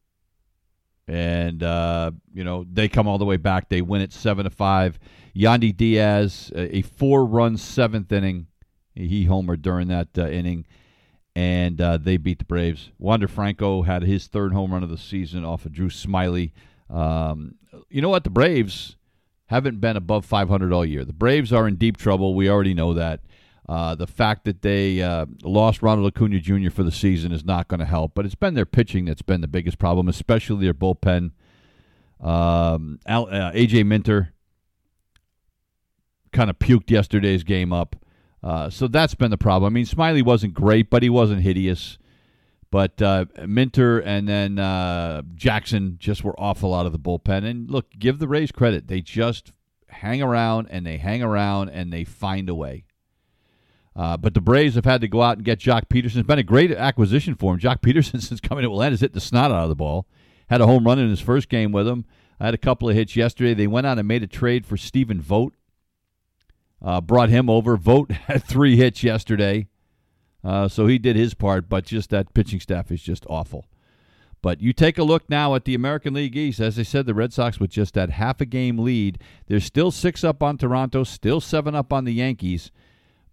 [1.07, 3.69] and uh, you know they come all the way back.
[3.69, 4.99] They win it seven to five.
[5.35, 8.47] Yandy Diaz, a, a four-run seventh inning,
[8.93, 10.65] he homered during that uh, inning,
[11.35, 12.91] and uh, they beat the Braves.
[12.99, 16.51] Wander Franco had his third home run of the season off of Drew Smyly.
[16.89, 17.55] Um,
[17.89, 18.23] you know what?
[18.23, 18.97] The Braves
[19.47, 21.05] haven't been above 500 all year.
[21.05, 22.35] The Braves are in deep trouble.
[22.35, 23.21] We already know that.
[23.69, 26.69] Uh, the fact that they uh, lost Ronald Acuna Jr.
[26.69, 29.39] for the season is not going to help, but it's been their pitching that's been
[29.39, 31.31] the biggest problem, especially their bullpen.
[32.19, 34.33] Um, uh, AJ Minter
[36.31, 37.95] kind of puked yesterday's game up,
[38.43, 39.71] uh, so that's been the problem.
[39.71, 41.97] I mean, Smyly wasn't great, but he wasn't hideous.
[42.71, 47.45] But uh, Minter and then uh, Jackson just were awful out of the bullpen.
[47.45, 49.51] And look, give the Rays credit; they just
[49.89, 52.85] hang around and they hang around and they find a way.
[53.93, 56.17] Uh, but the Braves have had to go out and get Joc Pederson.
[56.17, 57.59] It's been a great acquisition for him.
[57.59, 60.07] Joc Pederson, since coming to Atlanta, has hit the snot out of the ball.
[60.49, 62.05] Had a home run in his first game with him.
[62.39, 63.53] I had a couple of hits yesterday.
[63.53, 65.55] They went out and made a trade for Stephen Vogt.
[66.81, 67.77] Uh, brought him over.
[67.77, 69.67] Vogt had three hits yesterday.
[70.43, 73.67] Uh, so he did his part, but just that pitching staff is just awful.
[74.41, 76.59] But you take a look now at the American League East.
[76.59, 79.19] As I said, the Red Sox with just that half a game lead.
[79.45, 82.71] They're still six up on Toronto, still seven up on the Yankees.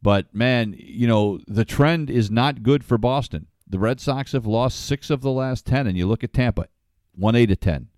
[0.02, 3.46] But man, you know, the trend is not good for Boston.
[3.66, 6.68] The Red Sox have lost six of the last 10, and you look at Tampa,
[7.14, 7.88] 1 8 of 10.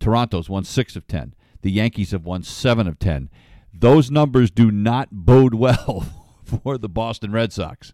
[0.00, 1.34] Toronto's won six of 10.
[1.62, 3.30] The Yankees have won seven of 10.
[3.78, 6.06] Those numbers do not bode well
[6.44, 7.92] for the Boston Red Sox.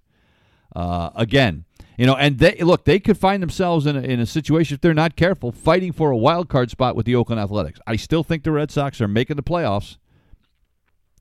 [0.75, 1.65] Uh, again,
[1.99, 4.81] you know, and they look, they could find themselves in a, in a situation if
[4.81, 7.81] they're not careful, fighting for a wild card spot with the Oakland Athletics.
[7.87, 9.99] I still think the Red Sox are making the playoffs.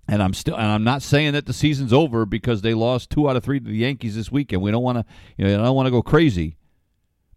[0.08, 3.30] And I'm still, and I'm not saying that the season's over because they lost two
[3.30, 4.62] out of three to the Yankees this weekend.
[4.62, 5.06] We don't want to,
[5.38, 6.58] you know, I don't want to go crazy,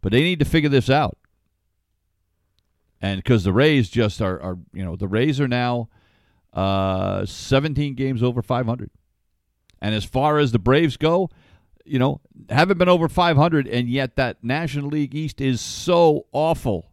[0.00, 1.16] but they need to figure this out.
[3.00, 5.88] And because the Rays just are, are, you know, the Rays are now
[6.54, 8.90] uh, 17 games over 500.
[9.82, 11.28] And as far as the Braves go,
[11.84, 16.92] you know, haven't been over 500, and yet that National League East is so awful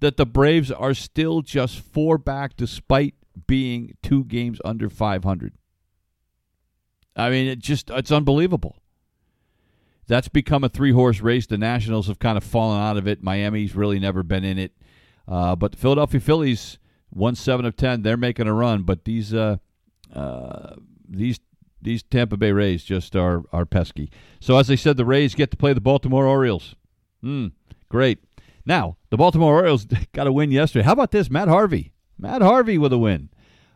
[0.00, 3.14] that the Braves are still just four back despite
[3.46, 5.52] being two games under 500.
[7.14, 8.76] I mean, it just it's unbelievable.
[10.06, 11.46] That's become a three horse race.
[11.46, 13.22] The Nationals have kind of fallen out of it.
[13.22, 14.72] Miami's really never been in it.
[15.26, 16.78] Uh, but the Philadelphia Phillies
[17.10, 18.02] won seven of ten.
[18.02, 19.56] They're making a run, but these uh,
[20.14, 20.74] uh,
[21.08, 21.40] these
[21.80, 24.10] these Tampa Bay Rays just are are pesky.
[24.40, 26.74] So as I said, the Rays get to play the Baltimore Orioles.
[27.22, 27.48] Hmm,
[27.88, 28.18] great.
[28.64, 30.84] Now the Baltimore Orioles got a win yesterday.
[30.84, 31.92] How about this, Matt Harvey?
[32.18, 33.30] Matt Harvey with a win.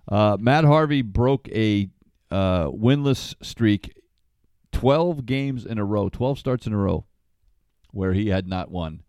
[0.09, 1.89] Uh, Matt Harvey broke a
[2.31, 3.93] uh, winless streak,
[4.73, 7.05] 12 games in a row, 12 starts in a row,
[7.93, 9.03] where he had not won.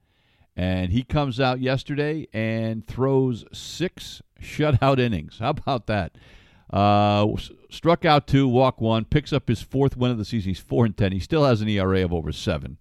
[0.55, 5.39] And he comes out yesterday and throws six shutout innings.
[5.39, 6.15] How about that?
[6.71, 7.27] Uh,
[7.69, 10.49] struck out two, walk one, picks up his fourth win of the season.
[10.49, 11.11] He's four and ten.
[11.11, 12.77] He still has an ERA of over seven.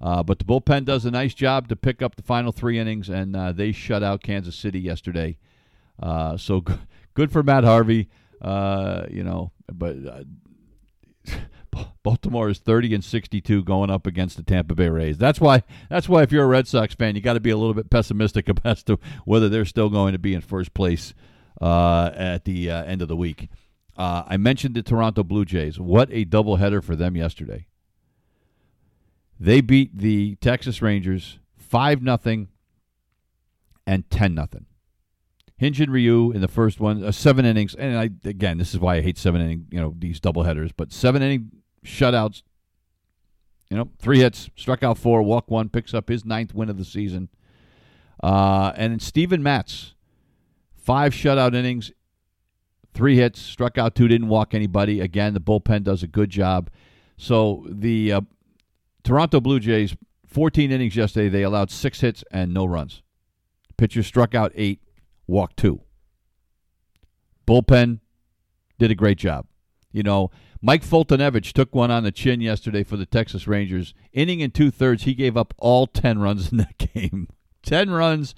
[0.00, 3.10] Uh, but the bullpen does a nice job to pick up the final three innings,
[3.10, 5.36] and uh, they shut out Kansas City yesterday.
[6.02, 6.72] Uh, so g-
[7.14, 8.08] good for Matt Harvey.
[8.40, 10.24] Uh, you know, but uh,
[12.02, 15.18] Baltimore is 30 and 62 going up against the Tampa Bay Rays.
[15.18, 15.62] That's why.
[15.88, 17.90] That's why if you're a Red Sox fan, you got to be a little bit
[17.90, 18.88] pessimistic about
[19.24, 21.14] whether they're still going to be in first place
[21.60, 23.48] uh, at the uh, end of the week.
[23.96, 25.78] Uh, I mentioned the Toronto Blue Jays.
[25.78, 27.66] What a doubleheader for them yesterday.
[29.38, 32.48] They beat the Texas Rangers five nothing
[33.86, 34.66] and ten nothing.
[35.60, 38.96] Hyun-Jin Ryu in the first one, uh, seven innings, and I again, this is why
[38.96, 40.72] I hate seven inning, you know, these double headers.
[40.72, 41.50] But seven inning
[41.84, 42.42] shutouts,
[43.70, 46.76] you know, three hits, struck out four, walk one, picks up his ninth win of
[46.76, 47.28] the season.
[48.22, 49.94] Uh, and Steven Matz,
[50.74, 51.92] five shutout innings,
[52.92, 55.00] three hits, struck out two, didn't walk anybody.
[55.00, 56.68] Again, the bullpen does a good job.
[57.16, 58.20] So the uh,
[59.04, 59.94] Toronto Blue Jays,
[60.26, 63.02] 14 innings yesterday, they allowed six hits and no runs.
[63.76, 64.80] Pitcher struck out eight,
[65.26, 65.80] walked two.
[67.46, 68.00] Bullpen
[68.78, 69.46] did a great job.
[69.92, 70.30] You know,
[70.62, 73.94] Mike Foltynewicz took one on the chin yesterday for the Texas Rangers.
[74.12, 77.28] Inning and two thirds, he gave up all 10 runs in that game.
[77.62, 78.34] 10 runs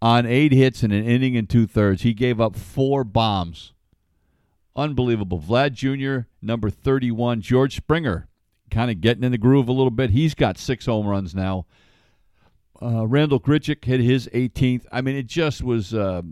[0.00, 2.02] on eight hits in an inning and two thirds.
[2.02, 3.72] He gave up four bombs.
[4.76, 5.40] Unbelievable.
[5.40, 7.40] Vlad Jr., number 31.
[7.40, 8.28] George Springer,
[8.70, 10.10] kind of getting in the groove a little bit.
[10.10, 11.66] He's got six home runs now.
[12.80, 14.84] Uh, Randal Grichuk hit his 18th.
[14.92, 16.22] I mean, it just was, uh,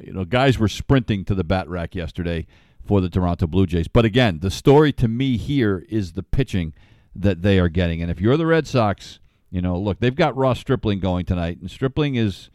[0.00, 2.46] you know, guys were sprinting to the bat rack yesterday
[2.88, 3.86] for the Toronto Blue Jays.
[3.86, 6.72] But again, the story to me here is the pitching
[7.14, 8.00] that they are getting.
[8.00, 9.20] And if you're the Red Sox,
[9.50, 12.48] you know, look, they've got Ross Stripling going tonight, and Stripling is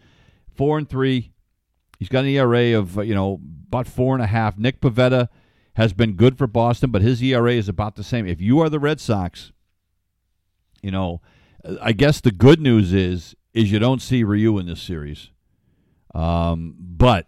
[0.55, 1.31] four and three.
[1.99, 4.57] He's got an ERA of you know about four and a half.
[4.57, 5.29] Nick Pivetta
[5.75, 8.27] has been good for Boston, but his ERA is about the same.
[8.27, 9.51] If you are the Red Sox,
[10.81, 11.21] you know,
[11.79, 15.29] I guess the good news is is you don't see Ryu in this series,
[16.15, 17.27] um, but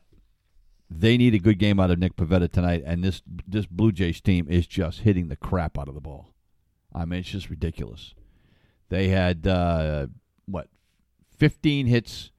[0.89, 4.21] they need a good game out of Nick Pivetta tonight, and this this Blue Jays
[4.21, 6.33] team is just hitting the crap out of the ball.
[6.93, 8.13] I mean, it's just ridiculous.
[8.89, 10.07] They had uh,
[10.45, 10.69] what,
[11.37, 12.31] 15 hits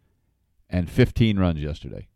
[0.71, 2.09] and 15 runs yesterday.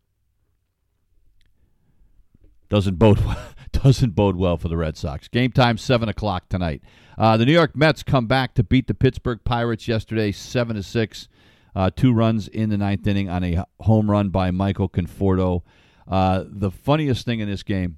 [2.69, 3.21] Doesn't bode
[3.73, 5.27] doesn't bode well for the Red Sox.
[5.29, 6.83] Game time seven o'clock tonight.
[7.19, 10.83] Uh, the New York Mets come back to beat the Pittsburgh Pirates yesterday, seven to
[10.83, 11.29] six.
[11.75, 15.63] Uh, two runs in the ninth inning on a home run by Michael Conforto.
[16.11, 17.97] Uh, the funniest thing in this game,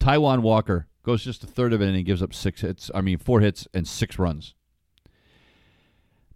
[0.00, 2.90] Taijuan Walker goes just a third of it and he gives up six hits.
[2.94, 4.54] I mean, four hits and six runs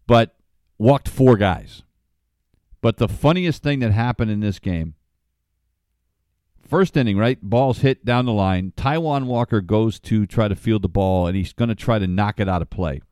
[0.07, 0.37] but
[0.79, 1.83] walked four guys.
[2.81, 4.95] But the funniest thing that happened in this game,
[6.67, 7.39] first inning, right?
[7.43, 8.73] Ball's hit down the line.
[8.77, 12.07] Taijuan Walker goes to try to field the ball, and he's going to try to
[12.07, 13.01] knock it out of play.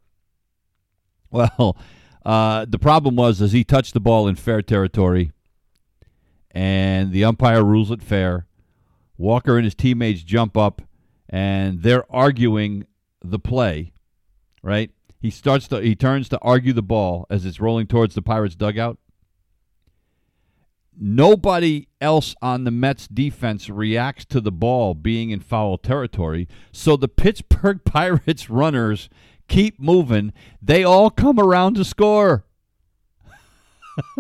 [1.31, 1.77] Well,
[2.25, 5.33] uh, the problem was as he touched the ball in fair territory,
[6.55, 8.47] and the umpire rules it fair.
[9.19, 10.83] Walker and his teammates jump up,
[11.29, 12.87] and they're arguing
[13.23, 13.93] the play,
[14.63, 14.91] right?
[15.21, 18.55] He starts to he turns to argue the ball as it's rolling towards the Pirates
[18.55, 18.99] dugout.
[20.97, 26.97] Nobody else on the Mets defense reacts to the ball being in foul territory, so
[26.97, 29.09] the Pittsburgh Pirates runners
[29.49, 30.33] keep moving.
[30.63, 32.45] They all come around to score.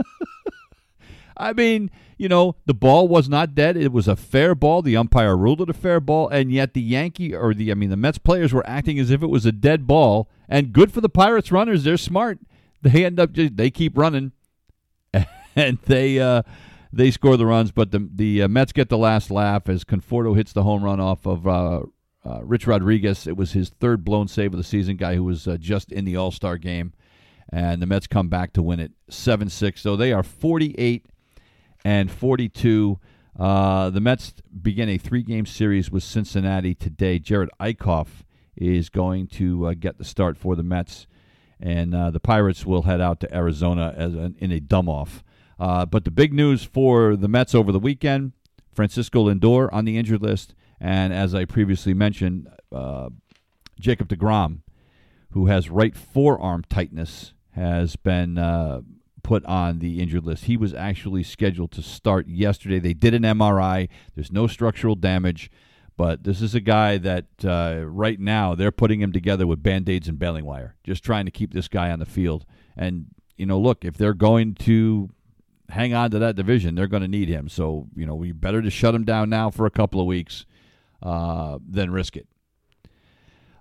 [1.36, 3.76] I mean, you know, the ball was not dead.
[3.76, 4.82] It was a fair ball.
[4.82, 7.90] The umpire ruled it a fair ball, and yet the Yankee or the I mean
[7.90, 10.28] the Mets players were acting as if it was a dead ball.
[10.48, 11.84] And good for the Pirates runners.
[11.84, 12.38] They're smart.
[12.82, 14.32] They end up just they keep running,
[15.56, 16.42] and they uh,
[16.92, 17.72] they score the runs.
[17.72, 21.00] But the the uh, Mets get the last laugh as Conforto hits the home run
[21.00, 21.46] off of.
[21.46, 21.82] Uh,
[22.26, 23.26] uh, Rich Rodriguez.
[23.26, 24.96] It was his third blown save of the season.
[24.96, 26.94] Guy who was uh, just in the All Star game,
[27.50, 29.82] and the Mets come back to win it seven six.
[29.82, 31.06] So they are forty eight
[31.84, 32.98] and 42.
[33.38, 37.18] Uh, the Mets begin a three game series with Cincinnati today.
[37.18, 38.08] Jerad Eickhoff
[38.56, 41.06] is going to uh, get the start for the Mets,
[41.60, 45.24] and uh, the Pirates will head out to Arizona as an, in a dumb off.
[45.58, 48.32] Uh, but the big news for the Mets over the weekend
[48.72, 53.10] Francisco Lindor on the injured list, and as I previously mentioned, uh,
[53.78, 54.60] Jacob DeGrom,
[55.30, 58.80] who has right forearm tightness, has been uh,
[59.24, 60.44] put on the injured list.
[60.44, 62.78] He was actually scheduled to start yesterday.
[62.78, 63.88] They did an MRI.
[64.14, 65.50] There's no structural damage,
[65.96, 69.88] but this is a guy that uh, right now they're putting him together with band
[69.88, 72.44] aids and baling wire, just trying to keep this guy on the field.
[72.76, 73.06] And,
[73.36, 75.08] you know, look, if they're going to
[75.70, 77.48] hang on to that division, they're going to need him.
[77.48, 80.46] So, you know, we better to shut him down now for a couple of weeks
[81.02, 82.28] uh, than risk it.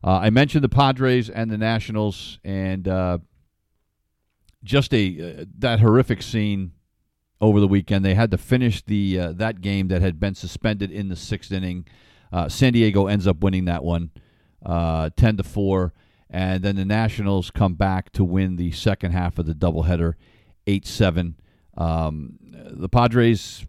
[0.04, 3.20] Uh, I mentioned the Padres and the Nationals, and uh,
[4.64, 6.72] just a uh, that horrific scene
[7.42, 8.06] over the weekend.
[8.06, 11.52] They had to finish the uh, that game that had been suspended in the sixth
[11.52, 11.86] inning.
[12.32, 14.12] Uh, San Diego ends up winning that one,
[14.66, 15.94] uh, ten to four,
[16.30, 20.14] and then the Nationals come back to win the second half of the doubleheader,
[20.66, 21.36] eight seven.
[21.76, 23.66] Um, the Padres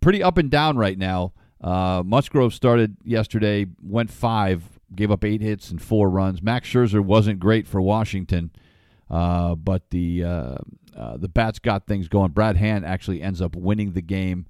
[0.00, 1.32] pretty up and down right now.
[1.60, 6.40] Uh, Musgrove started yesterday, went five, gave up eight hits and four runs.
[6.40, 8.50] Max Scherzer wasn't great for Washington.
[9.10, 10.56] Uh, but the uh,
[10.96, 12.32] uh, the bats got things going.
[12.32, 14.46] Brad Hand actually ends up winning the game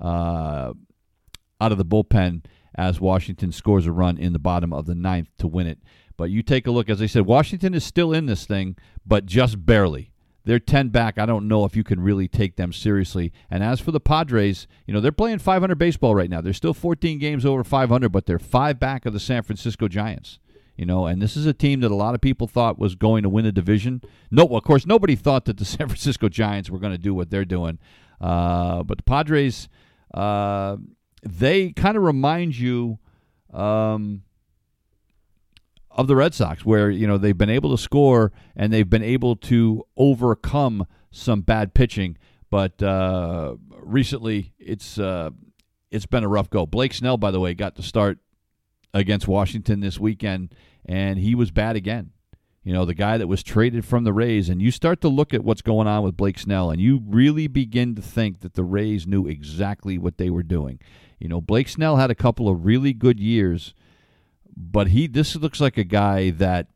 [0.00, 0.72] uh,
[1.60, 2.44] out of the bullpen
[2.74, 5.78] as Washington scores a run in the bottom of the ninth to win it.
[6.16, 9.26] But you take a look, as I said, Washington is still in this thing, but
[9.26, 10.12] just barely.
[10.44, 11.18] They're 10 back.
[11.18, 13.32] I don't know if you can really take them seriously.
[13.48, 16.40] And as for the Padres, you know, they're playing 500 baseball right now.
[16.40, 20.40] They're still 14 games over 500, but they're five back of the San Francisco Giants.
[20.76, 23.22] You know, and this is a team that a lot of people thought was going
[23.24, 24.02] to win the division.
[24.30, 27.30] No, of course, nobody thought that the San Francisco Giants were going to do what
[27.30, 27.78] they're doing.
[28.20, 29.68] Uh, but the Padres,
[30.14, 30.76] uh,
[31.22, 32.98] they kind of remind you
[33.52, 34.22] um,
[35.90, 39.02] of the Red Sox, where you know they've been able to score and they've been
[39.02, 42.16] able to overcome some bad pitching.
[42.50, 45.30] But uh, recently, it's uh,
[45.90, 46.66] it's been a rough go.
[46.66, 48.18] Blake Snell, by the way, got to start
[48.94, 52.10] against Washington this weekend, and he was bad again.
[52.64, 55.34] You know, the guy that was traded from the Rays, and you start to look
[55.34, 58.62] at what's going on with Blake Snell, and you really begin to think that the
[58.62, 60.78] Rays knew exactly what they were doing.
[61.18, 63.74] You know, Blake Snell had a couple of really good years,
[64.56, 66.68] but he this looks like a guy that,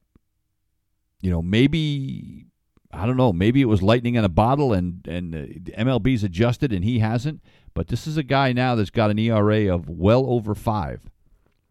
[1.21, 2.47] you know, maybe
[2.93, 6.73] I don't know, maybe it was lightning in a bottle, and and uh, MLB's adjusted
[6.73, 7.43] and he hasn't.
[7.75, 11.11] But this is a guy now that's got an ERA of well over five,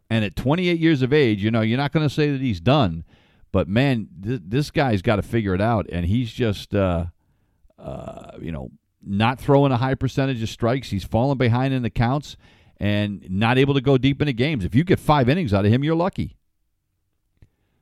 [0.09, 2.59] and at 28 years of age, you know, you're not going to say that he's
[2.59, 3.03] done
[3.55, 7.05] but man, th- this guy's got to figure it out, and he's just, uh,
[7.79, 8.69] uh, you know,
[9.01, 10.89] not throwing a high percentage of strikes.
[10.89, 12.35] He's falling behind in the counts
[12.81, 14.65] and not able to go deep into games.
[14.65, 16.35] If you get five innings out of him, you're lucky.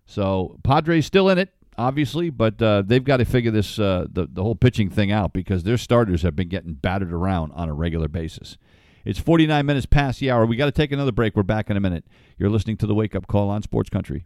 [0.05, 4.28] So Padres still in it, obviously, but uh, they've got to figure this uh, the
[4.32, 7.74] the whole pitching thing out because their starters have been getting battered around on a
[7.74, 8.59] regular basis.
[9.05, 10.45] It's 49 minutes past the hour.
[10.45, 11.35] We got to take another break.
[11.35, 12.05] We're back in a minute.
[12.37, 14.25] You're listening to the Wake Up Call on Sports Country.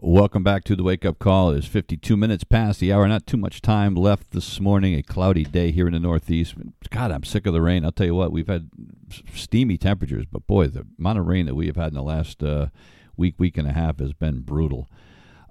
[0.00, 1.50] Welcome back to the wake up call.
[1.50, 3.08] It is 52 minutes past the hour.
[3.08, 4.94] Not too much time left this morning.
[4.94, 6.54] A cloudy day here in the Northeast.
[6.90, 7.84] God, I'm sick of the rain.
[7.84, 8.70] I'll tell you what, we've had
[9.34, 12.44] steamy temperatures, but boy, the amount of rain that we have had in the last
[12.44, 12.68] uh,
[13.16, 14.88] week, week and a half has been brutal.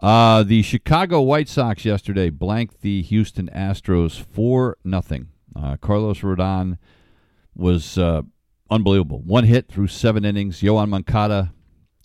[0.01, 5.27] Uh, the Chicago White Sox yesterday blanked the Houston Astros for nothing.
[5.55, 6.77] Uh, Carlos Rodon
[7.55, 8.21] was uh,
[8.69, 9.21] unbelievable.
[9.21, 10.61] One hit through seven innings.
[10.61, 11.53] Yoan Moncada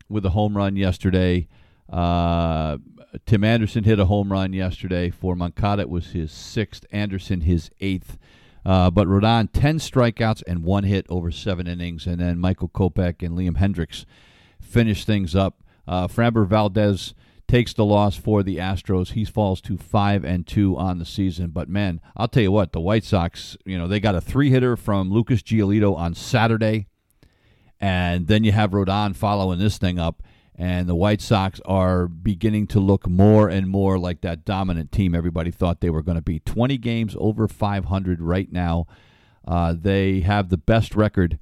[0.09, 1.49] with a home run yesterday.
[1.89, 2.79] Uh,
[3.27, 5.83] Tim Anderson hit a home run yesterday for Moncada.
[5.83, 6.87] It was his sixth.
[6.91, 8.19] Anderson his eighth.
[8.65, 12.07] Uh, but Rodon, 10 strikeouts and one hit over seven innings.
[12.07, 14.05] And then Michael Kopech and Liam Hendriks
[14.61, 15.63] finished things up.
[15.87, 17.13] Uh, Framber Valdez
[17.53, 19.13] takes the loss for the Astros.
[19.13, 21.51] He falls to five and two on the season.
[21.51, 24.49] But man, I'll tell you what, the White Sox, you know, they got a three
[24.49, 26.87] hitter from Lucas Giolito on Saturday.
[27.79, 30.23] And then you have Rodon following this thing up
[30.55, 35.15] and the White Sox are beginning to look more and more like that dominant team
[35.15, 36.39] everybody thought they were going to be.
[36.41, 38.87] 20 games over 500 right now.
[39.47, 41.39] Uh, they have the best record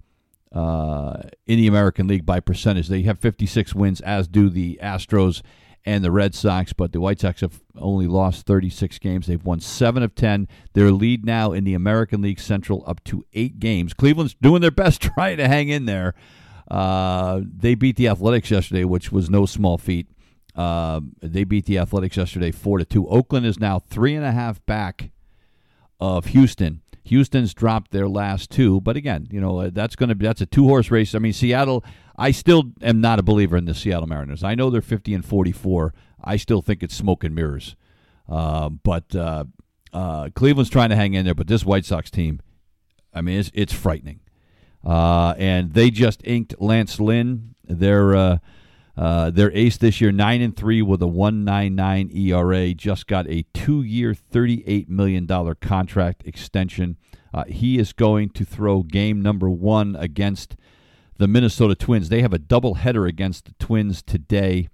[0.53, 2.89] uh, in the American League by percentage.
[2.89, 5.43] They have 56 wins, as do the Astros
[5.85, 9.27] and the Red Sox, but the White Sox have only lost 36 games.
[9.27, 10.47] They've won 7 of 10.
[10.75, 13.95] Their lead now in the American League Central up to 8 games.
[13.95, 16.15] Cleveland's doing their best trying to hang in there.
[16.71, 20.07] Uh, they beat the Athletics yesterday, which was no small feat.
[20.55, 23.09] Uh, they beat the Athletics yesterday four to two.
[23.09, 25.11] Oakland is now three and a half back
[25.99, 26.83] of Houston.
[27.11, 30.47] Houston's dropped their last two, but again, you know that's going to be that's a
[30.47, 31.15] two horse race.
[31.15, 31.85] I mean, Seattle.
[32.17, 34.45] I still am not a believer in the Seattle Mariners.
[34.45, 35.93] I know they're fifty and forty four.
[36.23, 37.75] I still think it's smoke and mirrors.
[38.29, 39.45] Uh, but uh,
[39.93, 41.35] uh, Cleveland's trying to hang in there.
[41.35, 42.41] But this White Sox team,
[43.13, 44.21] I mean, it's, it's frightening.
[44.85, 48.39] Uh, and they just inked Lance Lynn, their
[49.01, 52.75] uh, their ace this year, nine and three with a one nine nine ERA.
[52.75, 56.99] Just got a two year, thirty eight million dollar contract extension.
[57.33, 60.55] Uh, he is going to throw game number one against
[61.17, 62.11] the Minnesota Twins.
[62.11, 64.69] They have a double header against the Twins today.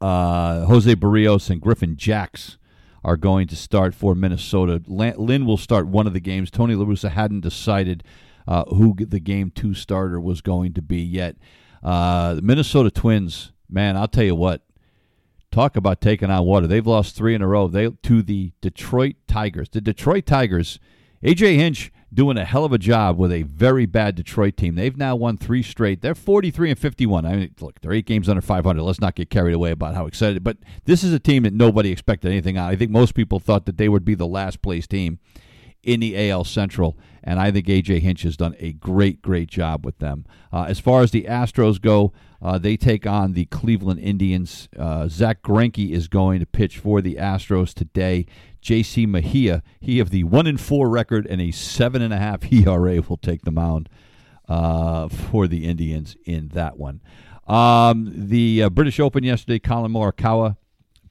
[0.00, 2.56] Uh, Jose Berrios and Griffin Jax
[3.04, 4.80] are going to start for Minnesota.
[4.86, 6.50] Lynn will start one of the games.
[6.50, 8.04] Tony La Russa hadn't decided
[8.48, 11.36] uh, who the game two starter was going to be yet.
[11.82, 14.62] Uh, the Minnesota Twins, man, I'll tell you what.
[15.50, 16.66] Talk about taking on water.
[16.66, 17.68] They've lost three in a row.
[17.68, 19.68] They to the Detroit Tigers.
[19.68, 20.78] The Detroit Tigers,
[21.22, 24.74] AJ Hinch doing a hell of a job with a very bad Detroit team.
[24.74, 26.02] They've now won three straight.
[26.02, 27.26] They're 43 and 51.
[27.26, 28.82] I mean, look, they're eight games under 500.
[28.82, 30.44] Let's not get carried away about how excited.
[30.44, 32.70] But this is a team that nobody expected anything out.
[32.70, 35.18] I think most people thought that they would be the last place team
[35.82, 39.84] in the AL Central, and I think AJ Hinch has done a great, great job
[39.84, 40.24] with them.
[40.52, 44.68] Uh, as far as the Astros go, uh, they take on the Cleveland Indians.
[44.76, 48.26] Uh, Zack Greinke is going to pitch for the Astros today.
[48.60, 49.06] J.C.
[49.06, 53.02] Mejia, he of the one in four record and a seven and a half ERA,
[53.02, 53.88] will take the mound
[54.48, 57.00] uh, for the Indians in that one.
[57.46, 60.56] Um, the uh, British Open yesterday, Collin Morikawa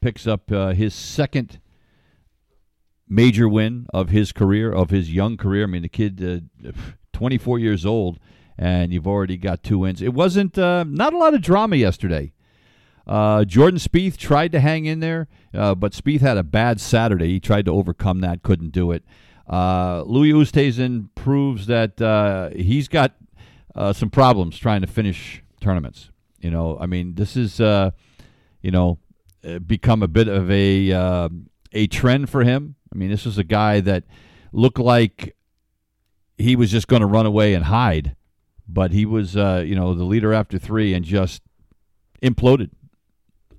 [0.02, 1.61] picks up uh, his second
[3.12, 5.64] major win of his career, of his young career.
[5.64, 6.24] I mean, the kid,
[6.66, 6.72] uh,
[7.12, 8.20] 24 years old,
[8.58, 10.02] and you've already got two wins.
[10.02, 12.32] It wasn't uh, not a lot of drama yesterday.
[13.06, 17.28] Uh, Jordan Spieth tried to hang in there, uh, but Spieth had a bad Saturday.
[17.28, 19.04] He tried to overcome that, couldn't do it.
[19.46, 23.16] Uh, Louis Oosthuizen proves that uh, he's got
[23.94, 26.12] some problems trying to finish tournaments.
[26.40, 29.00] You know, I mean, this is you know
[29.66, 31.30] become a bit of a
[31.74, 32.76] a trend for him.
[32.94, 34.04] I mean, this is a guy that
[34.52, 35.36] looked like
[36.38, 38.16] he was just going to run away and hide,
[38.68, 41.42] but he was, uh, you know, the leader after three and just
[42.22, 42.72] imploded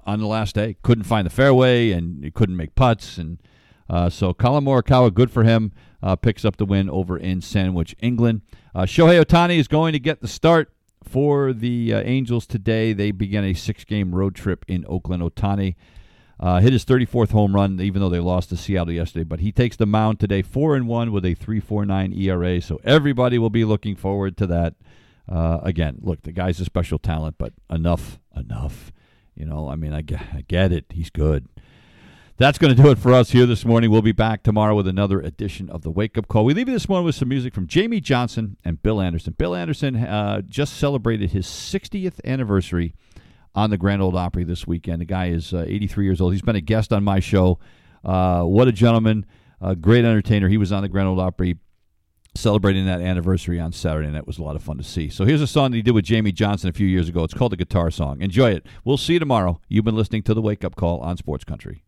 [0.04, 0.76] on the last day.
[0.82, 3.18] Couldn't find the fairway and he couldn't make putts.
[3.18, 3.40] And
[3.88, 5.72] uh, so Collin Morikawa, good for him,
[6.02, 8.42] uh, picks up the win over in Sandwich, England.
[8.74, 10.72] Uh, Shohei Ohtani is going to get the start
[11.04, 12.92] for the uh, Angels today.
[12.92, 15.22] They begin a six game road trip in Oakland.
[15.22, 15.76] Ohtani
[16.42, 19.22] uh, hit his 34th home run, even though they lost to Seattle yesterday.
[19.22, 22.60] But he takes the mound today, four and one with a 3.49 ERA.
[22.60, 24.74] So everybody will be looking forward to that.
[25.30, 28.92] Uh, again, look, the guy's a special talent, but enough, enough.
[29.36, 30.86] You know, I mean, I get, I get it.
[30.90, 31.48] He's good.
[32.38, 33.92] That's going to do it for us here this morning.
[33.92, 36.44] We'll be back tomorrow with another edition of the Wake Up Call.
[36.44, 39.36] We leave you this morning with some music from Jamey Johnson and Bill Anderson.
[39.38, 42.94] Bill Anderson uh, just celebrated his 60th anniversary
[43.54, 45.00] on the Grand Ole Opry this weekend.
[45.00, 46.32] The guy is uh, 83 years old.
[46.32, 47.58] He's been a guest on my show.
[48.04, 49.26] Uh, what a gentleman,
[49.60, 50.48] a great entertainer.
[50.48, 51.56] He was on the Grand Ole Opry
[52.34, 55.08] celebrating that anniversary on Saturday, and that was a lot of fun to see.
[55.08, 57.24] So here's a song that he did with Jamey Johnson a few years ago.
[57.24, 58.20] It's called the Guitar Song.
[58.22, 58.66] Enjoy it.
[58.84, 59.60] We'll see you tomorrow.
[59.68, 61.84] You've been listening to the Wake Up Call on Sports Country.